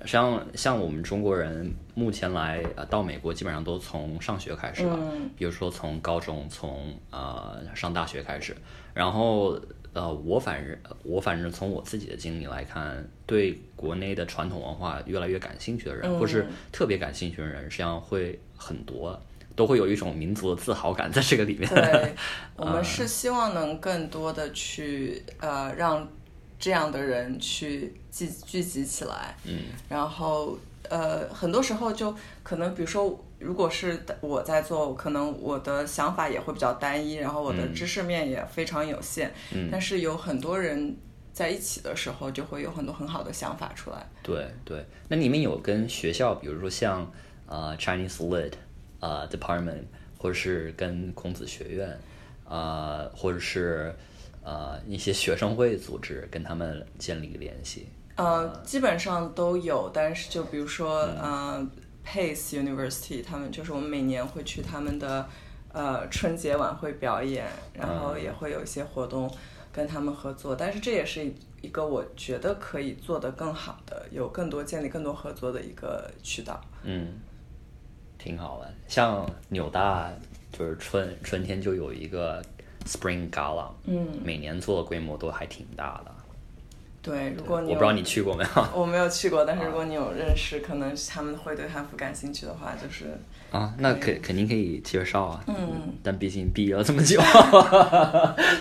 [0.00, 4.98] 实际上像我们中国人目前来呃到美国，基本上都从上学开始吧，
[5.36, 8.52] 比如说从高中，从呃上大学开始，
[8.92, 9.56] 然后
[9.94, 19.18] 呃我反正我反正从我自己的经历来看，对国内的传统文化越来越感兴趣的人，或是特别感兴趣的人，实际上会很多。
[19.56, 21.72] 都会有一种民族的自豪感在这个里面。
[21.72, 22.12] 对，
[22.56, 26.08] 我们是希望能更多的去呃让
[26.64, 29.36] 这样的人去聚聚集起来。
[29.44, 29.58] 嗯。
[29.88, 30.56] 然后
[30.88, 39.30] 呃很多时候就可能比如说如果是我在做，可能我的想法也会比较单一，然后我的知识面也非常有限。
[39.52, 39.68] 嗯。
[39.70, 40.96] 但是有很多人
[41.34, 44.06] 在一起的时候，就会有很多很好的想法出来。
[44.22, 47.12] 对对，那你们有跟学校，比如说像
[47.46, 48.52] 呃 Chinese Lit。
[49.00, 49.82] 呃，department，
[50.16, 52.00] 或者是跟孔子学院，
[52.48, 53.94] 呃，或者是
[54.44, 57.88] 呃一些学生会组织，跟他们建立联系。
[58.16, 61.66] 呃，基本上都有，但是就比如说，呃
[62.06, 65.28] ，Pace University，他们就是我们每年会去他们的
[65.72, 69.28] 呃春节晚会表演，然后也会有一些活动
[69.72, 70.54] 跟他们合作。
[70.54, 71.28] 但是这也是
[71.60, 76.60] 一个我觉得可以做得更好的，有更多建立更多合作的一个渠道。
[76.84, 77.20] 嗯。
[78.16, 80.10] 挺好的，像纽大
[80.50, 82.42] 就是春春天就有一个
[82.86, 86.10] Spring Gala，嗯，每年做的规模都还挺大的。
[87.02, 93.18] 对，如果你我不知道你去过没有，我没有去过，但是如果你有认识，可能他们会对汉服感兴趣的话，就是。
[93.54, 95.44] 啊，那肯肯定可以介绍啊。
[95.46, 97.20] 嗯，但毕竟毕业了这么久，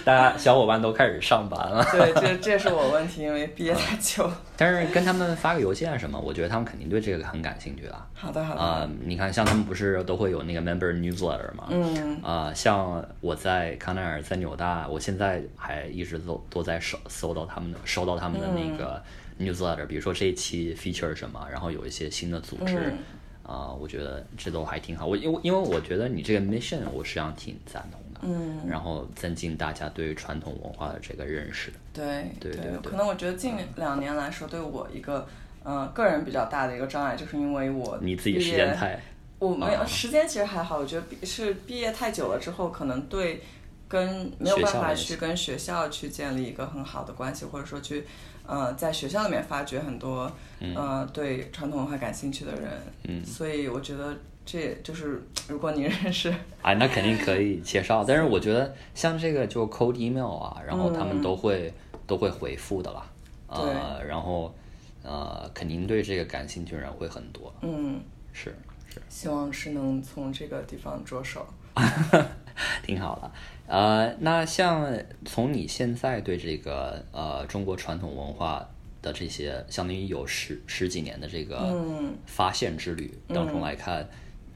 [0.06, 1.84] 大家小伙伴都开始上班了。
[1.92, 4.30] 对，这这是我问题，因为毕业太久。
[4.56, 8.08] 但是跟他们发个邮件什么，我觉得他们肯定对这个很感兴趣啊。
[8.14, 8.62] 好的，好的。
[8.62, 11.70] 啊，你看，像他们不是都会有那个 member newsletter 吗？
[11.72, 12.22] 嗯。
[12.22, 19.02] 啊，像我在康奈尔，在纽大，我现在还一直都都在收搜到他们的收到他们的那个
[19.40, 22.94] newsletter，比如说这一期 feature 什么，然后有一些新的组织。
[23.44, 25.06] 啊，我觉得这都还挺好。
[25.06, 28.22] 我因为因为我觉得你这个 mission 我实际上挺赞同的。
[28.24, 28.62] 嗯。
[28.66, 31.72] 然后增进大家对传统文化的这个认识。
[31.92, 32.78] 对对对。
[32.82, 35.28] 可能我觉得近两年来说，对我一个
[35.64, 38.98] 呃个人比较大的一个障碍，就是因为我你自己时间太，
[39.40, 40.78] 我没有时间其实还好。
[40.78, 43.42] 我觉得是毕业太久了之后，可能对
[43.90, 48.06] 跟没有办法去跟学校去建立一个很好的关系，或者说去。
[48.46, 50.32] 呃，在学校里面发掘很多
[50.76, 52.72] 呃对传统文化感兴趣的人，
[53.04, 58.04] 嗯，所以我觉得这就是如果你认识，哎，那肯定可以介绍。
[58.04, 61.74] 但是我觉得像这个就 cold email 啊，然后他们都会
[62.06, 63.06] 都会回复的啦，
[63.48, 64.54] 呃，然后
[65.04, 68.02] 呃肯定对这个感兴趣的人会很多，嗯，
[68.34, 68.54] 是
[68.90, 71.48] 是，希望是能从这个地方着手，
[72.84, 73.32] 挺好的。
[73.74, 78.70] 呃，那像从你现在对这个呃中国传统文化
[79.02, 81.76] 的这些，相当于有十十几年的这个
[82.28, 84.08] 发现之旅当中来看，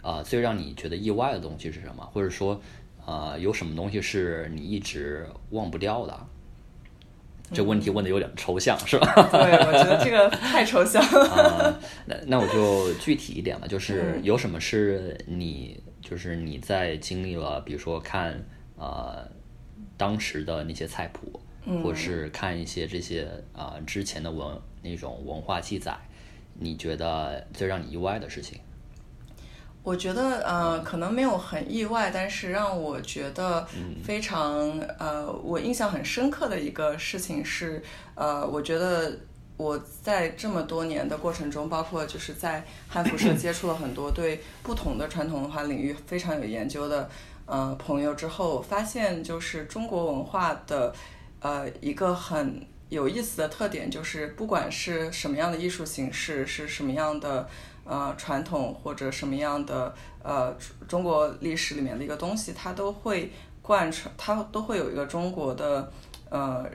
[0.03, 2.07] 啊，最让你觉得意外的东西是什么？
[2.13, 2.61] 或者说，
[3.07, 6.15] 呃，有什么东西是你一直忘不掉的？
[7.51, 9.11] 这问题问的有点抽象，是吧？
[9.33, 11.79] 对，我觉得这个太抽象了。
[12.05, 18.39] 那那我就具体一点吧，就是有什么是你，就是你在经历了，比如说看。
[18.77, 19.27] 呃，
[19.97, 21.39] 当时的那些菜谱，
[21.83, 25.97] 或是看一些这些啊之前的文那种文化记载，
[26.53, 28.59] 你觉得最让你意外的事情？
[29.83, 33.65] 我觉得呃，可能没有很意外，但是让我觉得
[34.03, 37.81] 非常呃，我印象很深刻的一个事情是，
[38.13, 39.17] 呃，我觉得
[39.55, 47.09] 我在这么多年的过程中，包括就是在汉服社接触了很多对不同的传统文化领域非常有研究的。
[47.47, 50.93] 呃，朋友之后发现，就是中国文化的，
[51.39, 57.47] 呃，一个很有意思的特点，就是不管是什么样的艺术形式，是什么样的
[57.85, 60.53] 呃传统或者什么样的呃
[60.89, 63.31] 中国历史里面的一个东西，它都会
[63.61, 65.89] 贯穿，它都会有一个中国的
[66.29, 66.69] 呃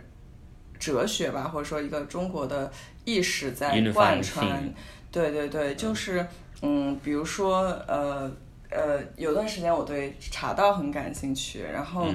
[0.78, 2.72] 哲学吧，或者说一个中国的
[3.04, 4.72] 意识在贯穿。
[5.10, 6.26] 对对对，就是
[6.62, 8.32] 嗯，比如说呃。
[8.74, 12.06] 呃，有段时间我对茶道很感兴趣，然后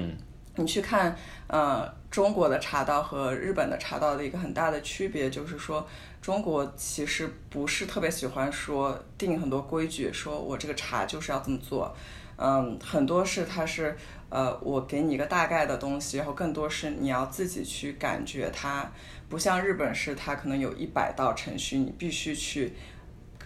[0.55, 1.15] 你去看，
[1.47, 5.87] 呃，中国的茶道和日本的茶道的一个很大的区别，就是说
[6.21, 11.95] 中国其实不是特别喜欢说定很多规矩，说我这个茶就是要这么做，
[12.37, 13.95] 嗯，很多是它是
[14.29, 18.91] 呃，我给你一个大概的东西，然后更多是你要自己去感觉它，
[19.29, 22.73] 不像日本是它可能有一百道程序，你必须去。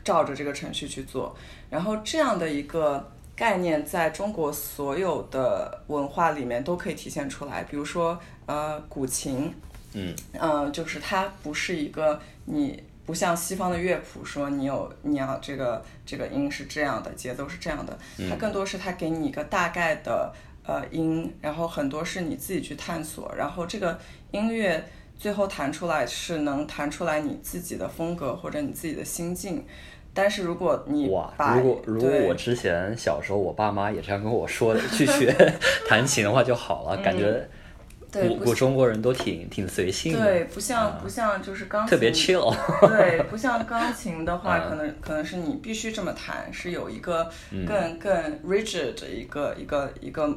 [0.03, 1.35] 照着这个程序去做，
[1.69, 7.63] 然后这样的一个概念在中国所有的文化里面都可以体现出来。
[7.63, 9.53] 比如说，呃，古琴，
[9.93, 12.83] 嗯，呃，就是它不是一个你。
[13.03, 17.97] 不像西方的乐谱说你有你要这个这个音是这样的，节奏是这样的，
[18.29, 20.31] 它更多是它给你一个大概的
[20.63, 23.99] 呃音，然后很多是你自己去探索，然后这个
[24.29, 24.87] 音乐
[25.21, 29.63] 最后弹出来是能弹出来你自己的风格或者你自己的心境。
[30.15, 35.31] 但是如果你哇，如果如果我之前小时候我爸妈也这样跟我说的，去学
[35.87, 37.49] 弹琴的话就好了，感觉嗯
[38.11, 42.53] 对不古古中国人都挺挺随性的，对不像不像就是钢琴特别 chill。
[42.89, 48.11] 对，不像钢琴的话，嗯可能可能是你必须这么弹，是有一个嗯更更
[48.41, 50.27] rigid 的一个一个一个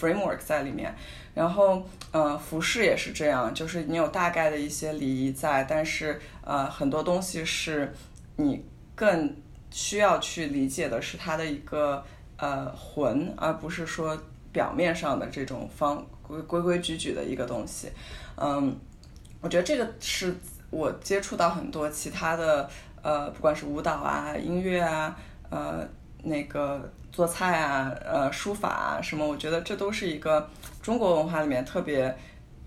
[0.00, 0.94] framework 在里面。
[1.34, 7.92] 然后呃，服饰也是这样，就是你有大概的一些礼仪在，但是呃，很多东西是
[8.36, 8.64] 你
[8.94, 9.36] 更
[9.70, 12.02] 需要去理解的是它的一个
[12.38, 14.18] 呃魂，而不是说
[14.50, 17.90] 表面上的这种方规规规矩矩的一个东西。
[18.36, 18.74] 嗯，
[19.42, 20.34] 我觉得这个是
[20.70, 22.66] 我接触到很多其他的
[23.02, 25.14] 呃，不管是舞蹈啊、音乐啊、
[25.50, 25.86] 呃
[26.22, 30.50] 那个做菜啊、呃书法啊什么，我觉得这都是一个
[30.82, 32.14] 中国文化里面特别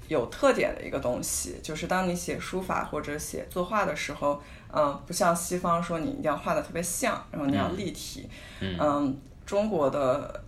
[0.08, 1.60] 有特点的一个东西。
[1.62, 4.42] 就是当你写书法或者写作画的时候，
[4.74, 8.28] 嗯、不像西方说你一定要画的特别像，然后你要立体，
[8.60, 10.44] 嗯中国的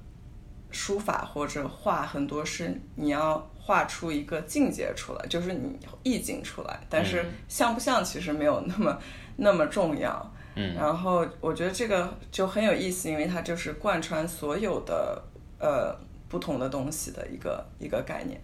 [0.72, 8.98] 书法或者画很多是你要画出一个境界出来，就是你意境出来，但是像不像其实没有那么
[9.36, 10.34] 那么重要。
[10.56, 15.22] 嗯，然后我觉得这个就很有意思，因为它就是贯穿所有的
[15.60, 15.96] 呃
[16.28, 18.40] 不同的东西的一个一个概念。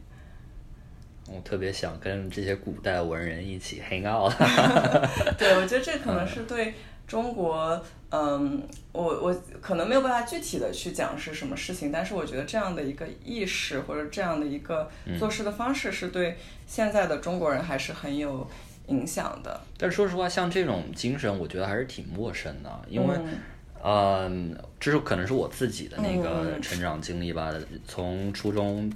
[1.29, 4.31] 我特别想跟这些古代文人一起 hang out。
[5.37, 6.73] 对，我觉得这可能是对
[7.05, 14.89] 中国，嗯，我我可能没有办法具体的去讲是什么事情，但是我觉得这样的一个意识或者这样的一个
[15.19, 18.49] 做事的方式，是对现在的中国人还是很有
[18.87, 19.59] 影响的。
[19.77, 23.39] 但说实话，像这种精神，我觉得还是挺陌生的，因为，嗯
[23.83, 27.53] 嗯，这是可能是我自己的那个嗯成长经历吧。
[27.87, 28.91] 从初中、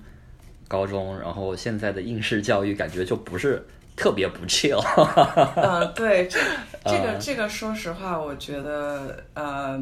[0.68, 3.64] 高中，然后现在的应试教育，感觉就不是
[3.96, 4.82] 特别不 chill。
[5.56, 6.40] 嗯，对，这
[6.84, 9.82] 这个这个，说实话，我觉得，呃，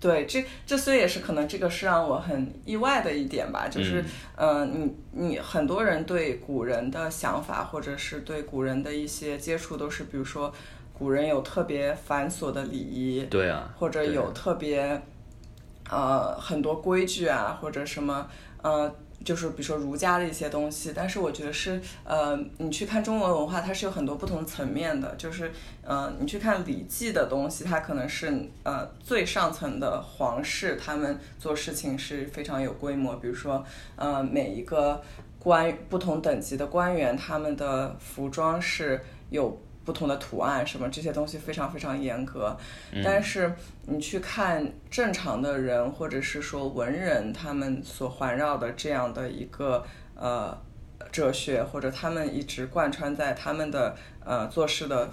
[0.00, 4.02] 对，这这所以也是可能这个是让我很意外的一点吧，就是，
[4.34, 10.50] 呃，你你很多人对古人的想法，或者是对古人的一些接触，都是比如说
[10.94, 15.02] 古人有特别繁琐的礼仪，对啊，或者有特别
[15.90, 18.26] 呃很多规矩啊，或者什么
[18.62, 18.90] 呃，
[19.24, 20.92] 就是比如说儒家的一些东西。
[20.94, 25.14] 但是我觉得是呃，你去看中国文化，它是有很多不同层面的。
[25.16, 25.50] 就是
[25.82, 33.16] 呃，你去看《礼记》的东西，它可能是呃最上层的皇室，他们做事情是非常有规模。
[33.16, 33.64] 比如说
[33.96, 35.02] 呃，每一个
[35.38, 39.00] 官不同等级的官员，他们的服装是
[39.30, 39.60] 有。
[39.82, 42.56] 不同的图案什么这些东西非常非常严格，
[43.02, 43.52] 但是
[43.86, 50.56] 你去看正常的人或者是说文人，他们所环绕的这样的一个呃
[51.10, 55.10] 哲学，或者他们一直贯穿在他们的呃做事的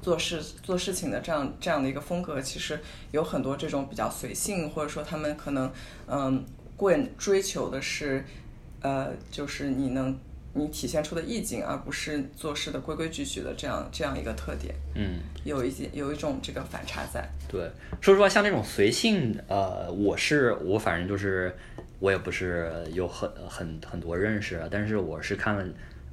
[0.00, 2.80] 做事做事情的这样这样的一个风格，其实
[3.12, 5.70] 有很多这种比较随性，或者说他们可能
[6.06, 6.44] 嗯
[6.76, 8.24] 更追求的是
[8.80, 10.18] 呃就是你能。
[10.58, 17.26] 你体现出的意境，而不是做事的规规矩矩的这样这样一个特点，嗯，有一些有一种这个反差在。
[17.48, 21.54] 对，说实话，像这种随性，呃，我是我反正就是
[22.00, 25.64] 我也不是有很很很多认识，但是我是看了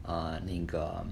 [0.03, 1.05] 呃那个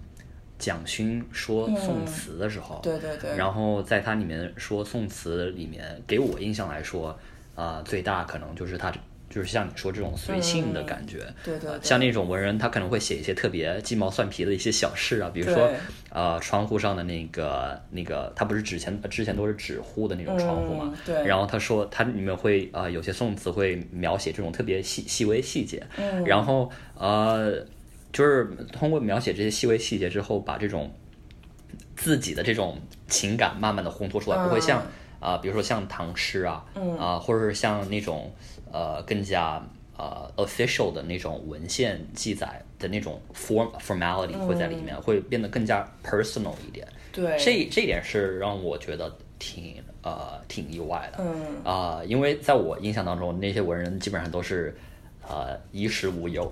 [0.59, 7.17] 蒋勋说宋词的时候，对对对，然后在他里面说宋词里面，给我印象来说，
[7.55, 8.93] 啊、最大可能就是他
[9.33, 11.79] 就是像你说这种随性的感觉，对对对。
[11.81, 15.75] 像那种文人，他可能会写一些特别鸡毛蒜皮的一些小事啊，比如说对，
[16.11, 21.25] 呃，窗户上的那个那个，他不是之前之前都是纸糊的那种窗户嘛，嗯对。
[21.25, 26.23] 然后他说他里面会呃有些宋词会描写这种特别细细微细节，嗯。
[26.25, 27.55] 然后呃
[28.11, 30.93] 就是通过描写这些细微细节之后，把这种
[31.95, 34.91] 自己的这种情感慢慢的烘托出来，不会像嗯。
[35.23, 36.65] 啊、比如说像唐诗啊，
[36.99, 38.29] 啊、或者是像那种
[38.73, 39.65] 呃更加
[39.97, 46.85] 呃 official 的那种文献记载的那种 form formality 会在里面，会变得更加 personal 一点。
[47.13, 51.23] 对这这一点是让我觉得挺呃挺意外的。
[51.23, 54.75] 嗯啊、因为在我印象当中，那些文人基本上都是
[55.29, 56.49] 呃衣食无忧，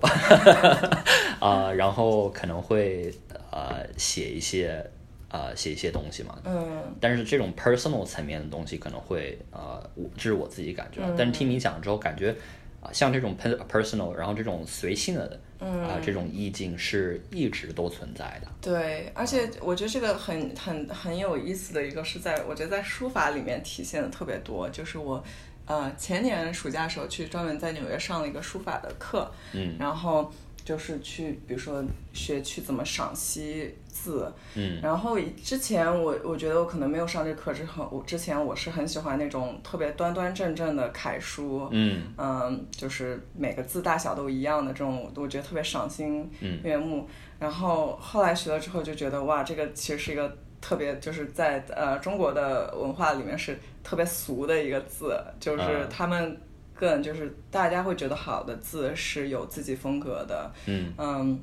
[1.40, 3.12] 啊、 然后可能会
[3.50, 4.88] 呃写一些
[5.32, 6.38] 呃写一些东西嘛。
[6.44, 11.12] 嗯但是这种 personal 层面的东西可能会呃，我这是我自己感觉啊。
[11.18, 12.32] 但是听你讲之后，感觉
[12.80, 18.48] 啊，像这种 per personal，然后这种随性的嗯啊这种意境是一直都存在的。
[18.60, 24.68] 对，而且我觉得这个很很很有意思的一个是在，我觉得在书法里面体现的特别多。
[24.68, 25.22] 就是我，
[25.66, 30.32] 呃，前年暑假时候去专门在纽约上了一个书法的课，嗯，然后
[30.64, 33.72] 就是去，比如说学去怎么赏析
[34.02, 42.02] 字，嗯，然后之前我我觉得我可能没有上这课之后，我之前我是很喜欢那种特别端端正正的楷书，嗯。
[42.18, 46.28] 嗯，就是每个字大小都一样的这种，我觉得特别赏心
[46.64, 47.08] 悦目。
[47.38, 56.40] 然后后来学了之后就觉得哇，这个其实是一个特别就是在呃中国的文化里面是特别俗的一个字，就是他们
[56.74, 60.92] 个人就是大家会觉得好的字是有自己风格的，嗯。
[60.98, 61.40] 嗯，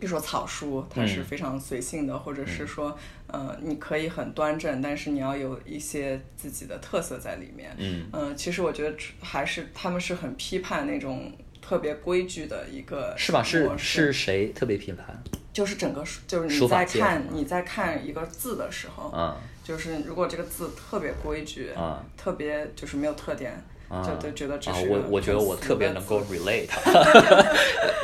[0.00, 2.96] 比如说草书，它是非常随性的，或者是说
[3.26, 11.32] 呃你可以很端正，但是你要有一些自己的特色在里面，嗯嗯，其实我觉得还是他们是很批判那种。
[11.60, 13.42] 特别规矩的一个是吧？
[13.42, 15.04] 是是谁特别批判？
[15.52, 23.52] 就是整个书，就是你在看你在看一个字的时候，嗯，就是如果这个字特别规矩，嗯，特别就是没有特点，
[23.90, 26.68] 就都觉得这是我我觉得我特别能够 relate，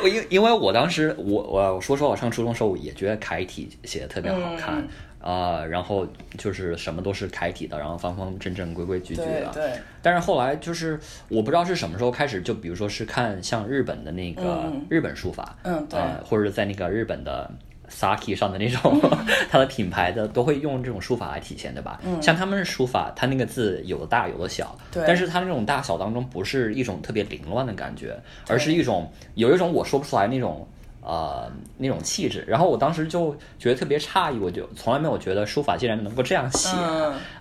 [0.03, 4.87] 我 因因为我当时我我说实话，我上初中时候也觉得楷体写的特别好看。
[5.19, 6.07] 啊，然后
[6.37, 9.49] 就是什么都是楷体的，然后方方正正、规规矩矩的。
[9.51, 9.71] 对。
[9.99, 17.49] 但是后来就是我不知道是什么时候开始，就比如说是看像日本的那个日本书法，嗯，对，或者在那个日本的
[17.89, 18.99] Saki 上的那种，
[19.49, 21.99] 它的品牌的都会用这种书法来体现，对吧？
[22.05, 22.21] 嗯。
[22.21, 25.03] 像他们的书法，它那个字有的大有的小，对。
[25.07, 28.17] 但是它那种大小当中不是一种特别凌乱的感觉，
[28.47, 30.67] 而是一种有一种我说不出来那种。
[31.07, 36.75] 呃，那种气质，然后我当时就觉得特别诧异，我就从来没有觉得书法竟然能够这样写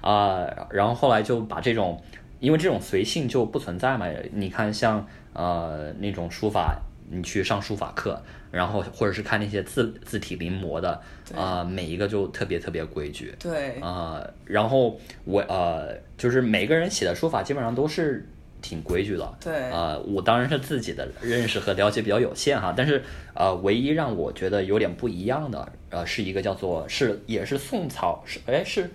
[0.03, 0.47] 啊。
[0.69, 1.99] 然后后来就把这种，
[2.41, 4.07] 因为这种随性就不存在嘛。
[4.35, 6.77] 你看，像呃那种书法，
[7.09, 8.23] 你去上书法课，
[8.55, 11.01] 然后或者是看那些字字体临摹的，
[11.35, 13.35] 啊，每一个就特别特别规矩。
[13.39, 18.29] 对啊，然后我呃，就是每个人写的书法基本上都是。
[18.65, 28.89] 挺规矩的，对，呃，我当然是自己的认识和了解比较有限哈，但是呃，唯一让我觉得有点不一样的，呃，是一个叫做是也是宋朝是哎是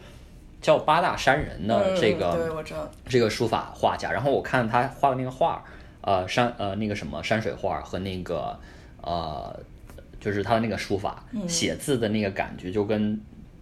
[0.59, 2.65] 叫八大山人的这个，
[3.07, 5.63] 这个书法画家，然后我看他画的那个画，
[6.01, 8.59] 呃山呃那个什么山水画和那个
[9.01, 9.59] 呃
[10.19, 13.19] 就是他的那个书法写字的那个感觉就跟。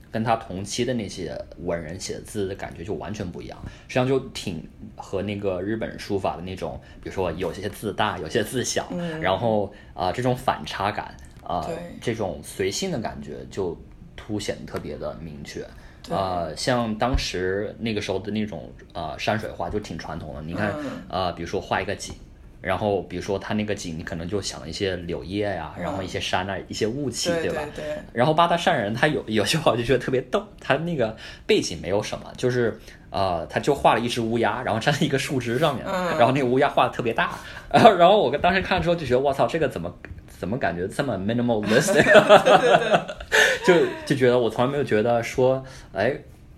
[0.10, 4.66] 跟他同期的那些文人写字的感觉就完全不一样，实际上就挺
[4.96, 8.88] 和那个日本书法的那种，比如说有些字大，有些字小，
[9.22, 11.14] 然后啊这种反差感
[11.44, 11.70] 啊，
[12.02, 13.78] 这种随性的感觉就
[14.16, 15.62] 凸显特别的明确。
[16.10, 20.74] 啊，像当时那个时候的那种呃山水画就挺传统的，你看
[21.10, 22.16] 啊，比如说画一个景。
[22.62, 27.62] 然后，比如说他那个景，你可能就想一些柳叶呀，然后一些山啊，一些雾气，对吧？
[27.76, 27.84] 对。
[28.12, 32.78] 然后八大善人，他有有些话我就觉得特别逗，他那个背景没有什么，就是
[33.10, 35.86] 呃，他就画了一只乌鸦，然后站在一个树枝上面，
[36.18, 37.38] 然后那个乌鸦画的特别大，
[37.72, 39.94] 然 后然后我当时看之后就觉得，我操，这个怎么
[40.28, 42.04] 怎么感觉这么 minimalistic，
[43.66, 43.74] 就
[44.06, 46.14] 就觉得我从来没有觉得说，哎，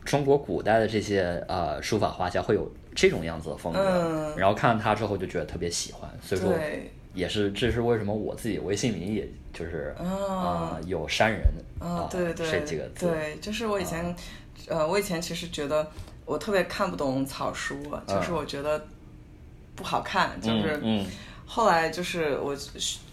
[0.06, 2.72] 中国古代的这些呃书法画家会有。
[2.96, 6.54] 这种样子的风格，然后看了他之后就觉得特别喜欢，所以说
[7.14, 10.78] 也是这是为什么我自己微信名也就是啊。
[10.86, 11.42] 有山人
[11.80, 14.16] 啊对对这几个字，对，就是我以前
[14.68, 15.90] 呃我以前其实觉得
[16.26, 17.76] 我特别看不懂草书，
[18.08, 18.86] 就是我觉得
[19.76, 20.82] 不好看，就是
[21.46, 22.56] 后来就是我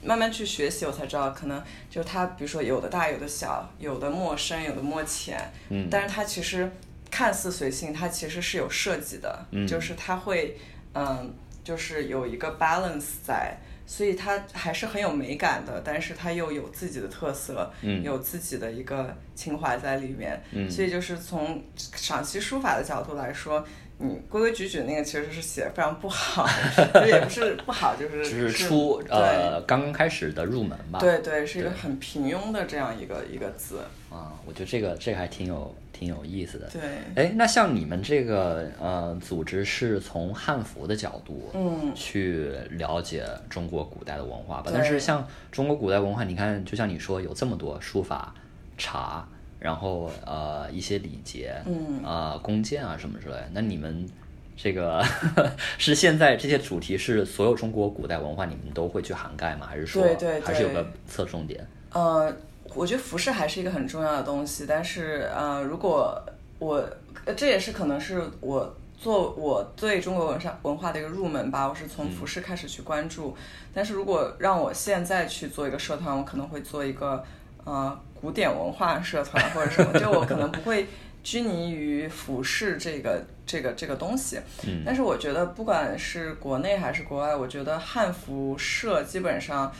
[0.03, 6.70] 慢慢去学习，我才知道可能就是它比如说有的大有的小，有的墨深有的墨浅，嗯，但是它其实。
[7.11, 10.57] 看似随性，它其实是有设计的，就是它会，
[10.94, 11.34] 嗯，
[11.64, 17.70] 就是有一个 balance 在，所以它还是很有美感的，但是它又有自己的特色，
[18.02, 23.66] 有自己的一个情怀在里面，所以就是从赏析书法的角度来说。
[23.98, 26.46] 你，规规矩矩那个其实是写的非常不好，
[27.07, 30.98] 也不是不好，就是只是初呃刚刚开始的入门吧。
[31.00, 33.78] 对对，是一个很平庸的这样一个一个字。
[34.11, 36.68] 啊，我觉得这个这个还挺有挺有意思的。
[36.68, 36.80] 对，
[37.14, 44.70] 哎，那像你们这个呃组织是从汉服的角度嗯去了解中国古代的文化吧？
[44.74, 48.34] 但是像中国古代文化，你看，就像你说有这么多书法、
[48.76, 49.26] 茶。
[49.59, 54.07] 然后呃一些礼节，嗯啊弓箭啊什么之类，那你们
[54.55, 55.03] 这个
[55.78, 59.66] 是现在这些主题是所有中国古代文化你们都会去涵盖吗？
[59.66, 60.05] 还是说
[60.44, 61.66] 还是有个侧重点？
[61.90, 62.30] 呃，
[62.77, 66.22] 我觉得服饰还是一个很重要的东西，但是呃，如果
[66.59, 66.85] 我
[67.37, 73.37] 这也是可能是我做我对中国文化文化的一个入门吧，我是从服饰开始去关注。
[73.74, 77.24] 但是如果让我现在去做一个社团，我可能会做一个
[77.64, 80.87] 呃古典文化社团或者什么，就我可能不会
[81.24, 84.39] 拘泥于服饰这个这个这个东西。
[84.66, 89.72] 嗯但是我觉得不管是国内还是国外，我觉得汉服社基本上。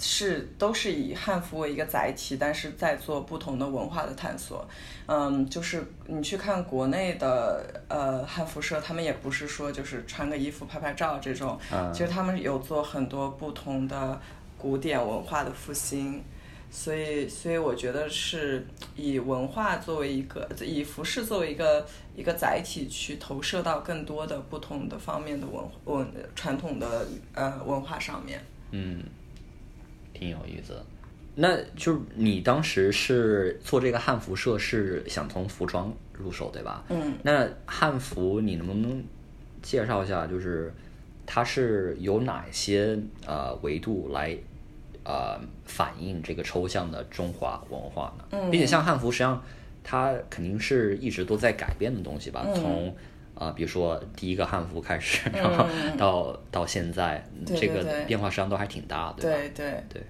[0.00, 4.66] 是都是以汉服为一个载体，但是在做不同的文化的探索。
[5.06, 14.20] 嗯，就是你去看国内的呃汉服社，他们也不是说就是穿个衣服拍拍照这种，嗯其实他们有做很多不同的
[14.56, 16.22] 古典文化的复兴。
[16.72, 21.84] 所以，所以我觉得是以文化作为一个，以服饰作为一个
[22.14, 28.40] 一个载体，去投射到更多的不同的方面的文文传统的呃文化上面。
[28.70, 29.02] 嗯，
[30.20, 30.84] 挺有意思的。
[31.34, 36.84] 那就是你当时是做这个汉服社，是想从服装入手，对吧？
[36.90, 37.14] 嗯。
[37.22, 39.02] 那汉服你能不能
[39.62, 40.72] 介绍一下，就是
[41.24, 44.36] 它是有哪些呃维度来
[45.04, 48.24] 呃反映这个抽象的中华文化呢？
[48.32, 49.42] 嗯并且像汉服，实际上
[49.82, 52.44] 它肯定是一直都在改变的东西吧？
[52.46, 52.96] 嗯从
[53.40, 55.66] 啊、比如说第一个汉服开始，然后
[55.96, 59.36] 到到现在，对这个变化实际上都还挺大，对吧？
[59.38, 60.02] 对对对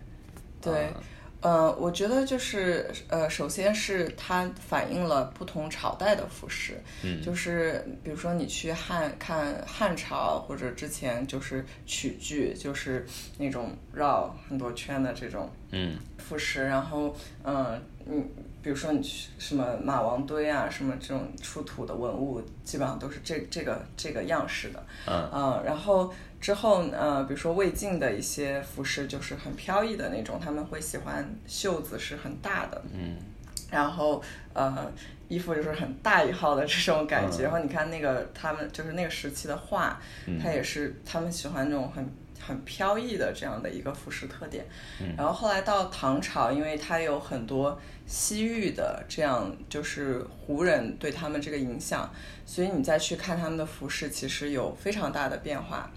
[0.61, 0.93] 对，
[1.41, 7.23] 呃，我觉得就是呃，首先是它反映了不同朝代的服饰，嗯。
[7.23, 13.07] 就是比如说你去汉看汉朝或者之前就是曲剧，就是
[13.39, 15.97] 那种绕很多圈的这种嗯。
[16.19, 17.15] 服饰，然后
[17.45, 18.23] 嗯、呃你
[18.63, 33.17] 比如说你去什么马王堆啊，什么这种出土的文物，基本上都是这这个这个样式的，嗯嗯，然后之后呃，比如说魏晋的一些服饰就是很飘逸的那种，他们会喜欢袖子是很大的，嗯
[33.71, 34.21] 然后
[34.53, 34.93] 呃，
[35.29, 37.43] 衣服就是很大一号的这种感觉。
[37.43, 39.99] 嗯然后你看那个他们就是那个时期的画，
[40.43, 42.05] 它也是他们喜欢那种很
[42.41, 44.67] 很飘逸的这样的一个服饰特点。
[45.17, 47.81] 然后后来到唐朝，因为它有很多
[48.11, 52.13] 西域的这样就是胡人对他们这个影响，
[52.45, 55.89] 所以你再去看他们的服饰，其实有非常大的变化。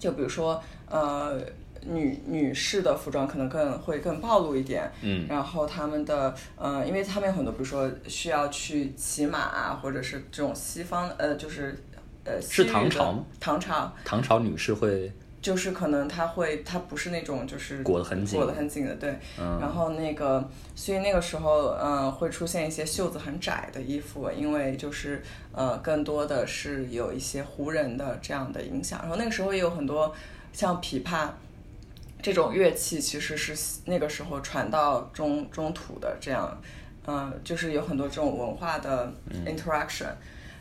[0.00, 1.38] 就比如说，呃，
[1.86, 11.76] 女女士的服装可能更会更暴露一点，嗯然后他们的，呃，因为他们有很多，比如说需要去骑马啊，或者是这种西方，呃，就是，
[12.24, 13.24] 呃，是唐朝吗？
[13.38, 15.12] 唐朝唐朝女士会
[15.42, 19.10] 就是可能它会，它不是那种就是裹得很紧裹得很紧的，对。
[19.38, 25.20] 嗯然后那个，所以那个时候，嗯、会出现一些袖子很窄的衣服，因为就是
[25.52, 29.00] 呃，更多的是有一些胡人的这样的影响。
[29.02, 30.14] 然后那个时候也有很多
[30.52, 31.28] 像琵琶
[32.22, 36.56] 这种乐器，其实是那个时候传到中中土的，这样，
[37.06, 39.12] 嗯、就是有很多这种文化的
[39.44, 40.12] interaction。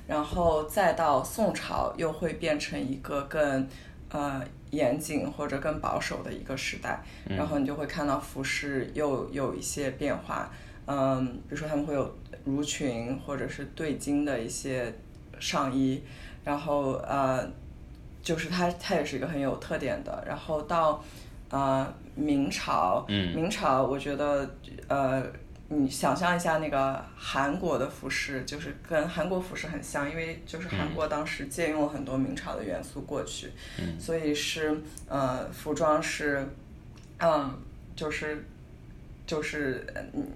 [0.08, 3.66] 然后再到宋朝，又会变成一个更
[4.12, 10.52] 呃严谨或者更保守的一个时代，然后你就会看到服饰又有一些变化，
[10.86, 14.94] 嗯，比如说他们会有襦裙或者是对襟的一些
[15.40, 16.02] 上衣，
[16.44, 17.48] 然后呃，
[18.22, 21.04] 就是它它也是一个很有特点的，然后到
[21.50, 23.36] 呃明朝，嗯。
[23.36, 24.50] 明朝我觉得
[24.88, 25.24] 呃。
[25.74, 33.98] 你想象一下，那个韩国的服饰就是跟韩国服饰很像，因为就是韩国当时借用了很多明朝的元素过去，嗯。
[33.98, 36.46] 所以是呃，服装是，
[37.20, 37.58] 嗯，
[37.96, 38.46] 就是
[39.26, 40.28] 就是嗯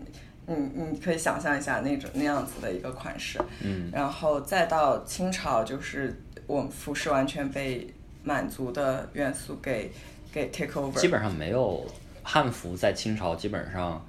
[0.48, 3.90] 嗯，你可以想象一下那种那样子的一个款式，嗯。
[3.92, 6.18] 然后再到清朝，就是
[6.48, 9.92] 我们服饰完全被满族的元素给
[10.32, 11.86] 给 take over，基本上没有
[12.24, 14.02] 汉服在清朝基本上，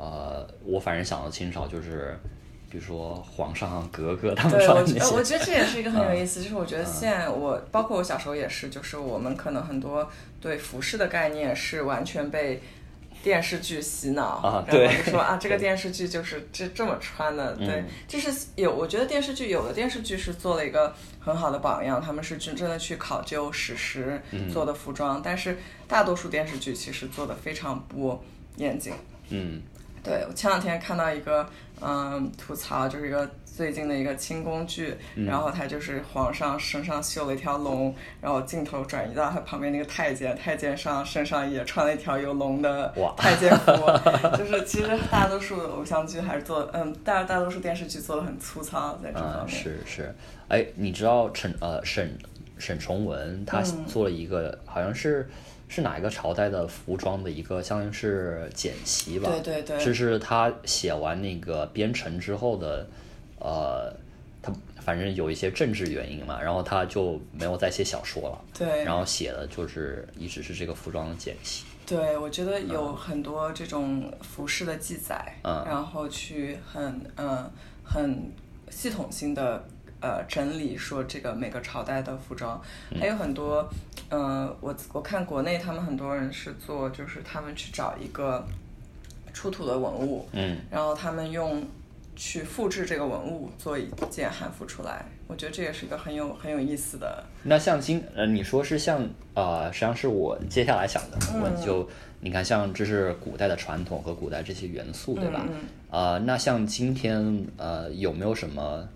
[0.00, 2.18] 呃，我反正想到清朝就是，
[2.70, 12.62] 比如说皇上、格格他们对，穿的那我觉得我，觉得这也是一个很有意思，就是我觉得现在我包括我小时候也是，就是我们可能很多对服饰的概念是完全被
[13.22, 24.18] 电视剧洗脑，然啊对后就说啊 这个电视剧就是这这么穿的，对嗯，就是有我觉得电视剧有的电视剧是做了一个很好的榜样，他们是真正的去考究史实
[24.50, 28.18] 做的服装，但是大多数电视剧其实做的非常不
[28.56, 28.94] 严谨。
[29.32, 29.60] 嗯
[30.02, 31.46] 对我前两天看到一个
[31.80, 35.26] 嗯吐槽，就是一个最近的一个清宫剧，嗯。
[35.26, 43.72] 然后他就是皇上身上绣了一条龙，然后镜头转移到他旁边那个太监，太监上身上也穿了一条有龙的哇太监服，
[44.38, 49.54] 就是其实大多数偶像剧还是做嗯大大多数电视剧做的很粗糙在这啊方面。
[49.54, 50.14] 是是，
[50.48, 52.16] 哎，你知道陈呃沈
[52.58, 53.84] 沈从文他嗯。
[53.86, 55.28] 做了一个、好像是
[55.70, 59.30] 是哪一个朝代的服装的一个，相当于是简习吧？
[59.30, 62.84] 对对对这是他写完那个《编程》之后的，
[63.38, 63.94] 呃，
[64.42, 64.52] 他
[64.82, 68.44] 反正有一些政治原因嘛，然后他就没有再写小说了。
[68.52, 71.62] 对，然后写的就是一直是这个服装的剪辑。
[71.86, 77.48] 对，我觉得有很多这种服饰的记载，嗯然后去很嗯
[77.84, 78.32] 很
[78.70, 79.64] 系统性的
[80.00, 82.60] 呃整理说这个每个朝代的服装，
[82.98, 83.68] 还有很多
[84.08, 88.46] 呃我我看国内他们很多人是做就是他们去找一个
[89.32, 91.64] 出土的文物，嗯，然后他们用
[92.16, 101.88] 去复制这个文物做一件汉服出来，我觉得这也是一个很有很有意思的，那像今呃，你说是像呃，实际上是我接下来想的问题，就
[102.20, 105.46] 你看，像这是古代的传统和古代这些元素，对吧？
[105.48, 105.60] 嗯。
[105.90, 108.86] 呃，那像今天呃，有没有什么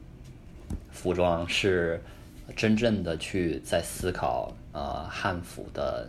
[0.95, 2.01] 服装是
[2.57, 6.09] 真正的去在思考呃汉服的，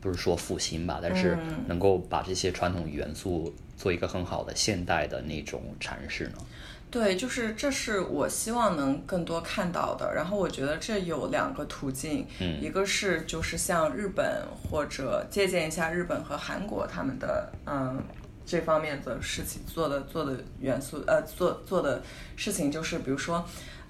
[0.00, 6.38] 不是说复兴吧，但是能够把这些传统元素做一个很好的现代的那种阐释呢？
[6.90, 10.12] 对，就是这是我希望能更多看到的。
[10.14, 18.02] 然后我觉得这有两个途径，嗯一个是就是像日本或者借鉴一下日本和韩国他们的嗯
[18.46, 22.02] 这方面的事情做的做的元素呃做做的
[22.36, 23.44] 事情，就是比如说。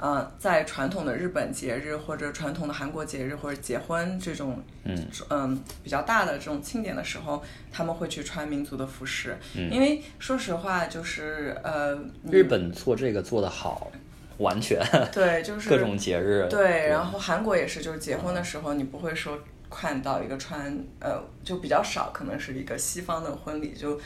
[0.04, 4.94] 呃，在传统的日本节日或者传统的韩国节日或者结婚这种，嗯
[5.30, 7.42] 嗯，比较大的这种庆典的时候，
[7.72, 11.98] 他们会去穿民族的服饰，嗯因为说实话，就是呃，
[12.30, 13.90] 日本做这个做得好，
[14.36, 14.78] 完全
[15.10, 19.38] 对， 就是各种节日对，然后韩国也是，就是结婚的时候，你不会说
[19.70, 23.98] 看到一个穿呃，就比较少，可能是一个西方的婚礼，就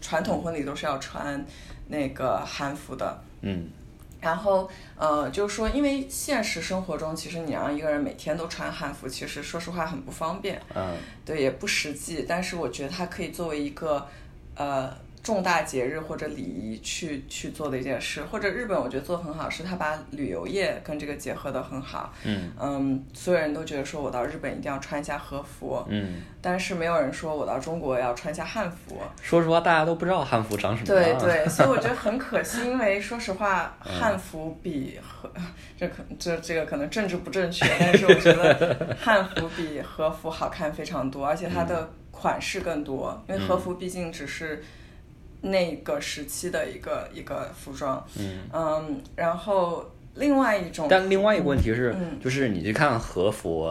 [0.00, 1.44] 传统婚礼都是要穿
[1.88, 3.20] 那个韩服的。
[3.42, 3.68] 嗯
[4.20, 12.26] 然后，呃，就是说，因为现实生活中，其实你让一个人每天都穿汉服，其实说实话很不方便，嗯对，也不实际。
[12.28, 14.06] 但是我觉得它可以作为一个，
[14.54, 18.22] 呃，重大节日或者礼仪去去做的一件事。
[18.24, 22.12] 或者日本，我觉得做得很好，是他把旅游业跟这个结合的很好。
[22.24, 28.98] 嗯嗯，所有人都觉得说我到日本一定要穿一下和服，嗯，但是没有人说我到中国要穿一下汉服。
[29.20, 31.18] 说实话，大家都不知道汉服长什么样。
[31.18, 35.30] 对对，所以我觉得很可惜，因为说实话， 嗯汉服比和
[35.78, 44.62] 这可这这个可能政治不正确， 但是我觉得汉服比和服好看非常多，而且它的款式更多，因为和服毕竟只是
[45.42, 48.04] 那个时期的一个一个服装。
[48.52, 49.84] 嗯然后
[50.14, 53.68] 另外一种，但另外一个问题是，嗯就是你去看和服，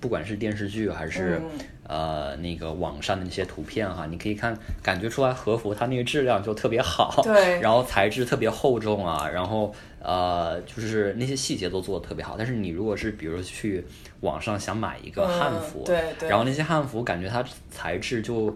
[0.00, 1.58] 不管是电视剧还是、嗯
[1.88, 12.34] 呃那个网上的那些图片哈，你可以看感觉出来和服它那个质量就特别好，对 然后材质特别厚重啊，然后呃就是那些细节都做的特别好。
[12.36, 13.86] 但是你如果是比如去
[14.22, 18.54] 网上想买一个嗯汉服，对对然后那些汉服感觉它材质就。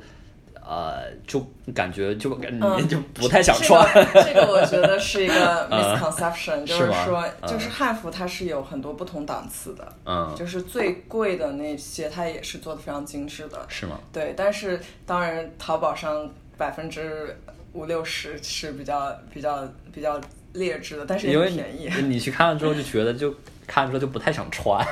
[0.71, 1.45] 呃，就
[1.75, 4.23] 感觉就你嗯就不太想穿，这个。
[4.23, 13.67] 这个我觉得是一个 嗯 misconception，、就是吗说，嗯就是汉服它是有很多不同档次的，嗯，就是最贵的那些，它也是做的非常精致的。
[13.69, 13.99] 是吗？
[14.13, 17.37] 对，但是当然，淘宝上百分之
[17.73, 20.21] 五六十是比较比较比较
[20.53, 21.91] 劣质的，但是也因为便宜。
[21.97, 23.35] 你你去看了之后就觉得就
[23.67, 24.87] 看了之后就不太想穿。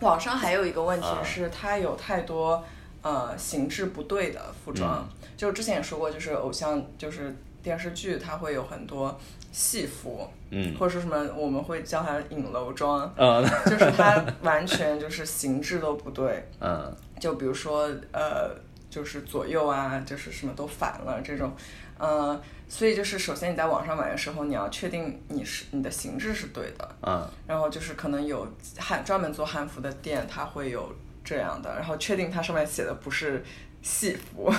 [0.00, 2.64] 网上还有一个问题啊是，它有太多
[3.02, 5.28] 呃形制不对的服装，嗯。
[5.36, 9.18] 就之前也说过，就是偶像就是电视剧，它会有很多
[9.52, 13.42] 戏服，嗯或者说什么我们会叫它影楼装，嗯。
[13.66, 16.94] 就是它完全就是形制都不对，嗯。
[17.18, 18.50] 就比如说呃，
[18.88, 21.52] 就是左右啊，就是什么都反了这种，
[21.98, 27.28] 呃，所以就是首先你在网上买的时候，你要确定你是你的形制是对的，嗯。
[27.46, 28.46] 然后就是可能有
[28.78, 30.90] 汉专门做汉服的店，它会有
[31.24, 33.42] 这样的，然后确定它上面写的不是
[33.82, 34.52] 戏服。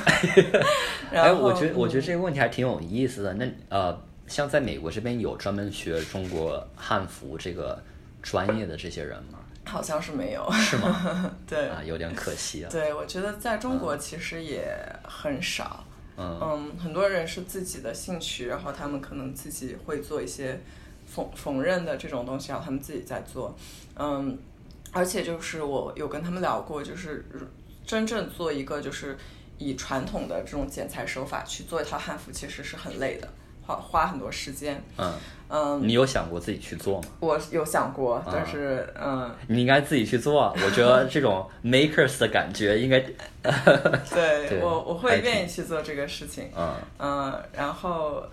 [1.12, 3.34] 然哎，后我觉得我觉得嗯这个问题还挺有意思的。
[3.36, 7.82] 那呃，像在美国这边有专门学中国汉服这个
[8.22, 9.40] 专业的这些人吗？
[9.64, 11.32] 好像是没有，是吗？
[11.48, 12.70] 对啊，有点可惜啊。
[12.72, 15.84] 对，我觉得在中国其实也很少。
[16.18, 20.60] 嗯嗯，很多人是自己的兴趣，然后他们可能自己会做一些
[21.06, 23.56] 缝缝纫的这种东西，然后他们自己在做。
[23.96, 24.38] 嗯，
[24.92, 27.26] 而且就是我有跟他们聊过，就是
[27.86, 29.18] 真正做一个就是
[29.58, 33.28] 以传统的这种剪裁手法去做一套汉服，其实是很累的，
[33.66, 34.84] 花花很多时间。
[34.98, 35.14] 嗯，
[35.50, 37.08] 嗯，你有想过自己去做吗？
[37.20, 40.54] 我有想过，但是嗯，你应该自己去做啊。
[40.56, 43.00] 我觉得这种 makers 的感觉应该，
[44.10, 46.50] 对对我我会愿意去做这个事情。
[46.56, 48.24] 嗯嗯，然后，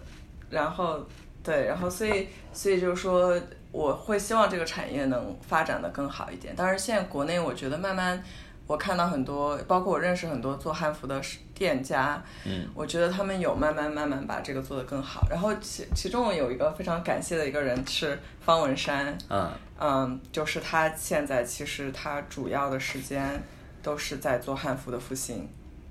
[0.50, 1.04] 然后，
[1.42, 3.38] 对，然后，所以，所以就是说，
[3.78, 6.52] 我会希望这个产业能发展的更好一点。
[6.56, 8.20] 但是，现在国内我觉得慢慢，
[8.66, 11.22] 我看到很多，包括我认识很多做汉服的
[11.54, 15.28] 店家，嗯，我觉得他们有慢慢慢慢把这个做得更好。
[15.30, 19.48] 然后其其中有一个非常感谢的一个人是方文山，嗯
[19.78, 23.40] 嗯，就是他现在其实他主要的时间
[23.80, 25.48] 都是在做汉服的复兴，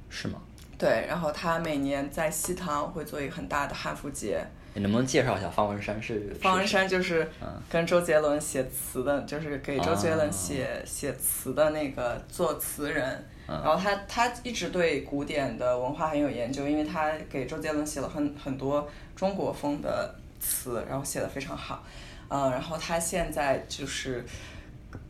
[0.10, 0.42] 是吗？
[0.78, 4.46] 对，然后他每年在西塘会做一个很大的汉服节。
[4.78, 6.32] 你能不能介绍一下方文山是？
[6.40, 13.04] 方文山就是嗯跟周杰伦写词的，就是给周杰伦写、啊写词的那个作词人。
[13.48, 21.84] 嗯然后他他一直对古典的文化很有研究，因为他给周杰伦写了很很多中国风的词，然后写的非常好。
[22.28, 24.24] 嗯，然后他现在就是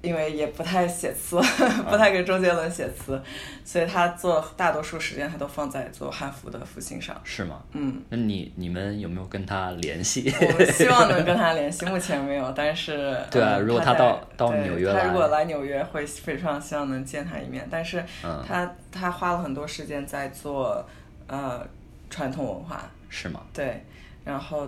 [0.01, 1.37] 因为也不太写词，
[1.89, 3.21] 不太给周杰伦写词，
[3.65, 7.19] 所以他做大多数时间他都放在做汉服的复兴上。
[7.23, 7.61] 是吗？
[7.73, 10.33] 嗯，那你你们有没有跟他联系？
[10.41, 20.85] 我们希望能跟他联系，目前没有，但是 对啊嗯如果他在到到纽约来他如果来纽约会非常希望能见他一面，但是嗯他、他花了很多时间在做
[21.27, 21.65] 呃
[22.09, 23.41] 传统文化，是吗？
[23.53, 23.83] 对，
[24.23, 24.67] 然后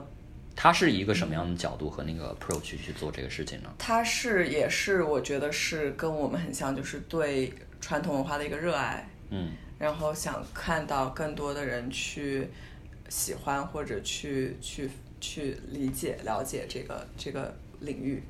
[0.62, 3.74] 他是一个什么样的角度和那个 approach 去做这个事情呢？
[3.78, 12.49] 他是也是我觉得是跟我们很像，就是对传统文化的一个热爱，嗯然后想看到更多的人去
[13.07, 14.89] 喜欢或者去去
[15.22, 18.22] 去理解了解这个这个领域。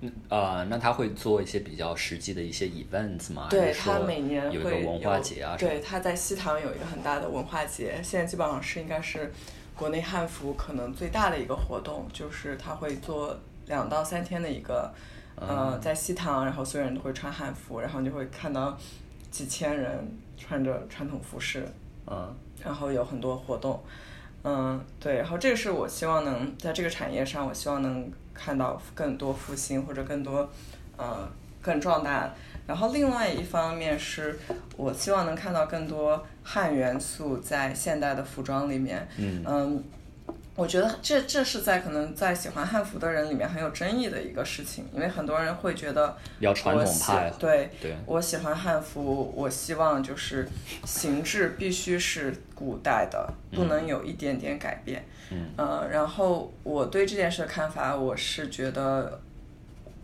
[0.00, 3.46] 嗯呃，那他会做一些比较实际的一些 events 吗？
[3.48, 5.56] 对他每年有一会个文化节啊？
[5.56, 9.30] 对，他在西塘有一个很大的文化节，现在基本上是应该是
[9.80, 14.92] 国内汉服可能最大的一个活动，就是他会做两到三天的一个，
[15.36, 15.80] 呃，嗯。
[15.80, 18.76] 在西塘，然后所有人都会穿汉服，然后你就会看到
[19.30, 20.06] 几千人
[20.36, 21.66] 穿着传统服饰，
[22.06, 22.30] 嗯。
[22.62, 23.82] 然后有很多活动，
[24.44, 30.46] 嗯，对，然后这个是我希望能在这个产业上，我希望能看到更多复兴或者更多，
[30.98, 31.26] 呃，
[31.62, 32.30] 更壮大。
[32.66, 34.38] 然后另外一方面是
[34.76, 36.22] 我希望能看到更多
[36.52, 39.84] 汉元素在现代的服装里面，嗯嗯，
[40.56, 50.48] 我觉得这这是在可能在喜欢汉服的人里面很有争议的一个事情，因为很多人会觉得比较传统派对对我喜欢汉服，我希望就是
[50.84, 55.04] 形制必须是古代的，不能有一点点改变。
[55.30, 59.20] 嗯，呃，然后我对这件事的看法，我是觉得，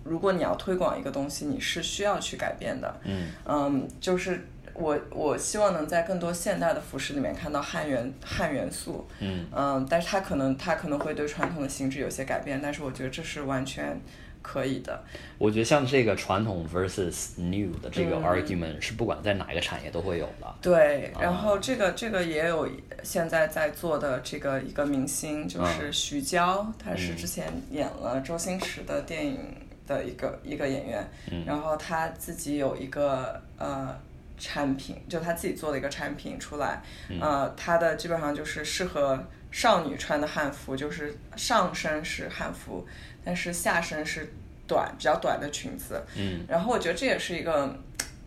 [0.05, 3.01] 如果你要推广一个东西，你是需要去改变的。
[3.03, 4.47] 嗯嗯，就是
[4.79, 9.07] 我我希望能在更多现代的服饰里面看到汉元汉元素。
[9.21, 14.01] 嗯嗯，但是它可能它可能会对传统的形制有些改变，但是我觉得这是完全
[14.43, 15.03] 可以的。
[15.39, 20.55] 我觉得像这个传统 versus new 的这嗯个 argument 是不管在哪一个产业都会有的。
[20.63, 22.69] 对，然啊后这个这个也有
[23.03, 29.39] 现在在做的这个一个明星，就是徐娇，她是之前演了周星驰的电影
[29.87, 31.09] 的一个一个演员，
[31.47, 33.95] 然后她自己有一个呃
[34.39, 36.83] 产品，就他自己做的一个产品出来，
[37.21, 42.87] 呃，他的基本上就是适合少女穿的汉服，就是上身是汉服，
[43.25, 44.33] 但是下身是
[44.67, 46.45] 短比较短的裙子，嗯。
[46.49, 47.75] 然后我觉得这也是一个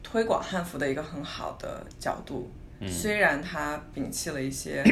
[0.02, 2.52] 推广汉服的一个很好的角度。
[2.80, 2.90] 嗯。
[2.90, 4.84] 虽然它摒弃了一些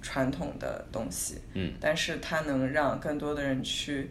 [0.00, 4.08] 传统的东西，嗯，但是它能让更多的人去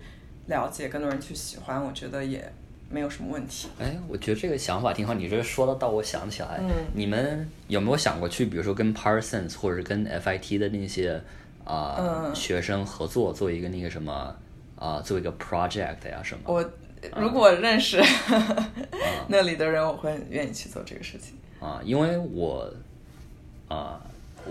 [0.47, 2.53] 了解，更多人去喜欢，我觉得也
[2.92, 3.68] 没有什么问题。
[3.80, 5.14] 哎，我觉得这个想法挺好。
[5.14, 11.22] 你这说的到我想起来，嗯你们有没有想过去，比如说跟 Parsons 或者是跟 FIT 的那些
[11.64, 14.36] 啊、嗯学生合作，做一个那个什么
[14.78, 16.42] 啊、做一个 project 呀什么？
[16.46, 16.72] 我
[17.16, 18.00] 如果认识、
[19.28, 21.36] 那里的人，我会很愿意去做这个事情。
[21.60, 22.72] 啊，因为我
[23.68, 24.02] 啊，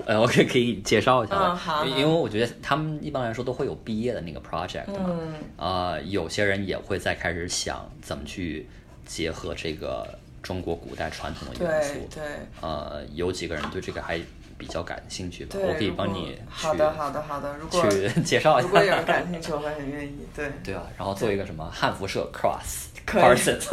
[0.07, 8.66] 呃， 我可以可以介绍一下吧，嗯好因为我觉得他们一般来说都会有毕业的那个 project 嘛，嗯啊、有些人也会在开始想怎么去
[9.07, 10.07] 结合这个
[10.43, 12.24] 中国古代传统的元素对，对
[12.61, 14.18] 呃，有几个人对这个还
[14.57, 17.55] 比较感兴趣吧，我可以帮你去好的，好的，好的。
[17.59, 19.05] 如果去 介绍一如果有人。
[19.05, 20.18] 感兴趣， 我会很愿意。
[20.36, 23.66] 对，对啊，然后做一个什么汉服社 cross Parsons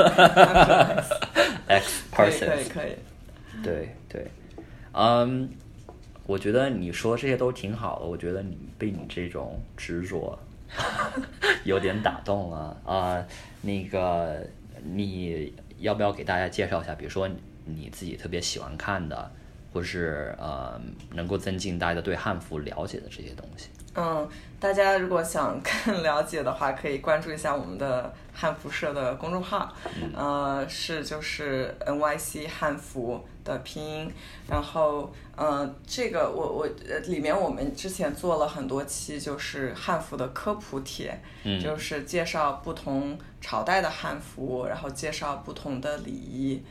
[1.68, 2.95] X 可以，可以可以。
[3.63, 4.28] 对对，
[4.93, 5.49] 嗯，
[6.28, 10.38] 我觉得你说这些都挺好的，我觉得你被你这种执着
[11.63, 13.25] 有点打动了啊、
[13.61, 14.45] 那个
[14.84, 17.30] 你要不要给大家介绍一下，比如说
[17.63, 19.32] 你自己特别喜欢看的，
[19.71, 20.80] 或是呃
[21.13, 23.69] 能够增进大家对汉服了解的这些东西？
[23.99, 24.29] 嗯，
[24.59, 29.73] 大家如果想更 了解的话，可以关注一下我们的汉服社的公众号，
[30.15, 34.13] 呃，是就是 NYC 汉服的拼音。
[34.47, 46.63] 然后，呃，这个我我呃里面我们之前做了很多期，就是汉服的科普帖，嗯就是介绍不同朝代的汉服，然后介绍不同的礼仪。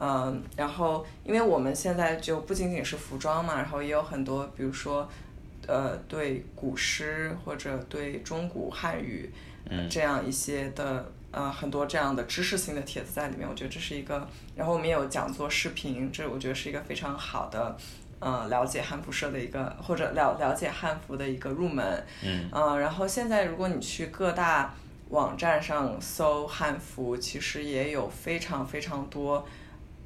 [0.00, 5.08] 嗯，然后因为我们现在就不仅仅是服装嘛，然后也有很多，比如说，
[5.68, 9.30] 呃，对古诗或者对中古汉语，
[9.68, 13.46] 嗯这样一些的，呃，很多这样的知识性的帖子在里面。
[13.46, 17.76] 我觉得这是一个，然后我们也有讲座视频，这我觉得是一个非常好的，
[18.18, 21.84] 呃，了解汉服社的一个或者了了解汉服的一个入门。
[22.24, 24.74] 嗯呃，然后现在如果你去各大
[25.10, 29.46] 网站上搜汉服，其实也有非常非常多。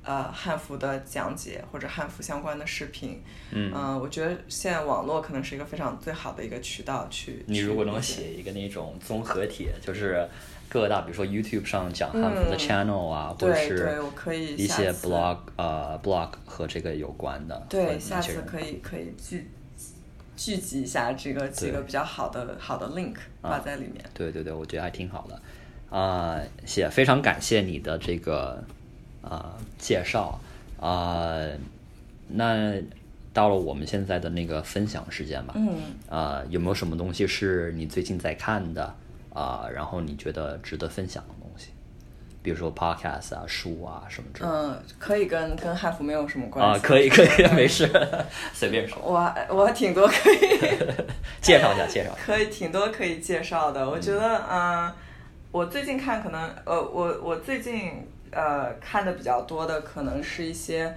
[0.04, 3.22] 呃，汉服的讲解或者汉服相关的视频，
[3.52, 7.44] 嗯呃我觉得现在网络可能是一个非常最好的一个渠道去。
[7.46, 10.28] 你如果能写一个那种综合帖，就是
[10.68, 14.02] 各大，比如说 YouTube 上讲汉服的嗯 channel 啊，或者是
[14.56, 19.48] 一些 blog 呃 blog 和这个有关的，对，下次可以可以聚
[20.34, 24.04] 聚集一下这个几个比较好的好的 link 啊发在里面。
[24.12, 25.40] 对对对，我觉得还挺好的。
[25.96, 28.64] 啊、谢，非常感谢你的这个
[29.22, 30.38] 啊、介绍
[30.80, 31.36] 啊、
[32.28, 32.72] 那
[33.32, 35.54] 到了我们现在的那个分享时间吧。
[35.56, 38.94] 嗯，啊、有没有什么东西是你最近在看的
[39.34, 41.68] 啊、然后你觉得值得分享的东西？
[42.42, 44.54] 比如说 podcast 啊、书啊什么之类的。
[44.54, 46.84] 嗯，可以跟跟汉服没有什么关系啊，系。
[46.86, 47.88] 可以可以，没事，
[48.52, 50.58] 随便说，我我挺多可以
[51.40, 52.10] 介绍一下介绍。
[52.26, 53.88] 可以挺多可以介绍的。
[53.88, 54.92] 我觉得，嗯、
[55.52, 57.92] 我最近看可能，呃，我我最近
[58.32, 60.92] 呃看的比较多的可能是一些，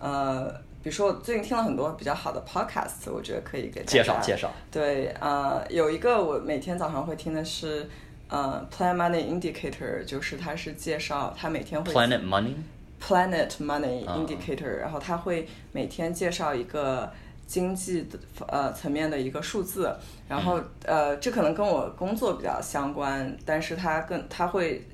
[0.00, 0.48] 呃，
[0.82, 4.50] 比如说我最近听了很多比较好的 podcast，我觉得可以给大家介绍介绍。
[4.70, 7.88] 对，呃，有一个我每天早上会听的是，
[8.28, 14.16] 呃，Planet Money Indicator，就是它是介绍它每天会 Planet Money 啊。
[14.16, 17.10] Indicator，、然后它会每天介绍一个
[17.46, 18.18] 经济的
[18.48, 19.94] 呃层面的一个数字，
[20.28, 24.84] 然后、呃这可能跟我工作比较相关，但是它更它会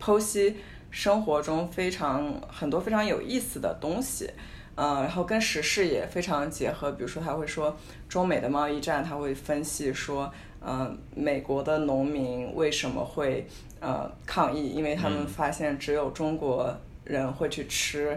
[0.00, 0.56] 剖析
[0.94, 4.30] 生活中非常很多非常有意思的东西。
[4.76, 7.76] 呃，然后跟时事也非常结合，比如说他会说
[8.08, 13.46] 中美的贸易战，他会分析说，呃，美国的农民为什么会
[13.80, 16.72] 呃抗议，因为他们嗯发现只有中国
[17.02, 18.16] 人会去吃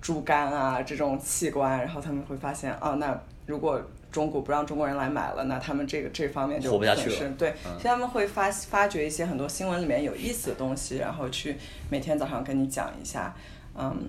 [0.00, 3.80] 猪肝啊这种器官，然后他们会发现哦，那如果
[4.10, 7.30] 中国不让中国人来买了，那他们这个这方面就活不下去了。
[7.36, 7.72] 对，嗯。
[7.78, 11.56] 所以他们会发发掘一些很多新闻里面有意思的东西，然后去
[11.90, 13.34] 每天早上跟你讲一下，
[13.76, 14.08] 嗯，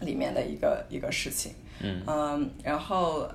[0.00, 1.52] 里面的一个一个事情，
[2.06, 3.28] 嗯然后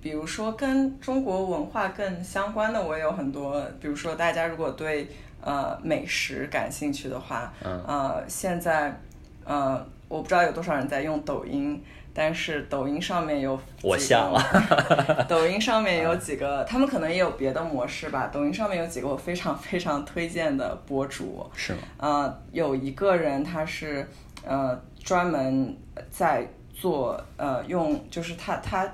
[0.00, 5.08] 比如说跟中国文化更相关的，我也有很多，比如说大家如果对
[5.40, 7.82] 呃美食感兴趣的话，嗯。
[7.86, 9.00] 呃，现在
[9.44, 11.82] 呃我不知道有多少人在用抖音。
[12.16, 18.30] 但是抖音上面有我几个下了 抖音上面有几个，他们可能也有别的模式吧。
[18.32, 21.78] 抖音上面有几个我非常非常推荐的博主，是吗？
[21.98, 24.08] 呃，有一个人他是
[24.46, 25.76] 呃专门
[26.08, 28.86] 在做呃用，就是他他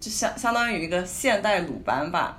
[0.00, 2.38] 就相相当于一个现代鲁班吧，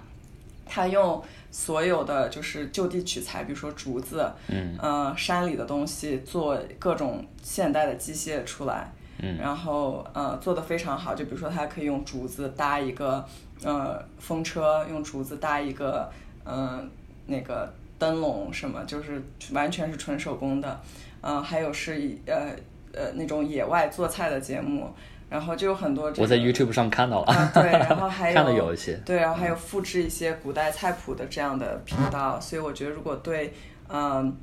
[0.66, 8.92] 他用所有的就是就地取材，比如说竹子，嗯呃山里的东西做各种现代的机械出来。
[9.20, 13.26] 嗯然后呃做的非常好，就比如说它可以用竹子搭一个
[13.64, 16.10] 呃风车，用竹子搭一个
[16.44, 16.84] 嗯、呃、
[17.28, 20.80] 那个灯笼什么，就是完全是纯手工的。
[21.22, 22.52] 嗯、还有是以呃
[22.94, 24.94] 呃那种野外做菜的节目，
[25.28, 26.22] 然后就有很多、这个。
[26.22, 33.54] 我在 YouTube 上看到了，啊，对，然后还有 看了有一些，对，然后还有复制一些古代菜谱的这样的频道，所以我觉得如果对
[33.90, 34.36] 嗯、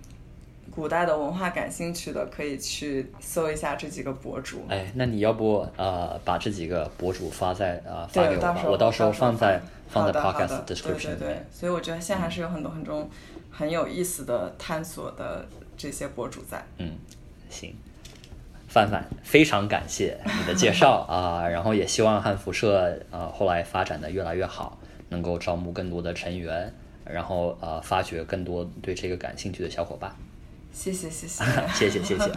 [0.74, 4.64] 古代的文化感兴趣的，可以去搜一下这几个博主。
[4.68, 13.06] 哎，那你要不呃把这几个博主发在呃发给，我吧，我到时候放在放在 podcast 的对 description 对对，所以我觉得现在还是有很多很多
[13.50, 15.46] 很有意思的探索的
[15.76, 16.64] 这些博主在。
[16.78, 16.92] 嗯，
[17.50, 17.74] 行，
[18.66, 24.78] 范范，非常感谢你的介绍 啊、然后也希望汉服社呃后来发展的越来越好，
[25.10, 26.72] 能够招募更多的成员，
[27.04, 30.10] 然后呃发掘更多对这个感兴趣的小伙伴。
[30.72, 31.44] 谢谢谢谢。
[31.74, 32.32] 谢谢 谢谢。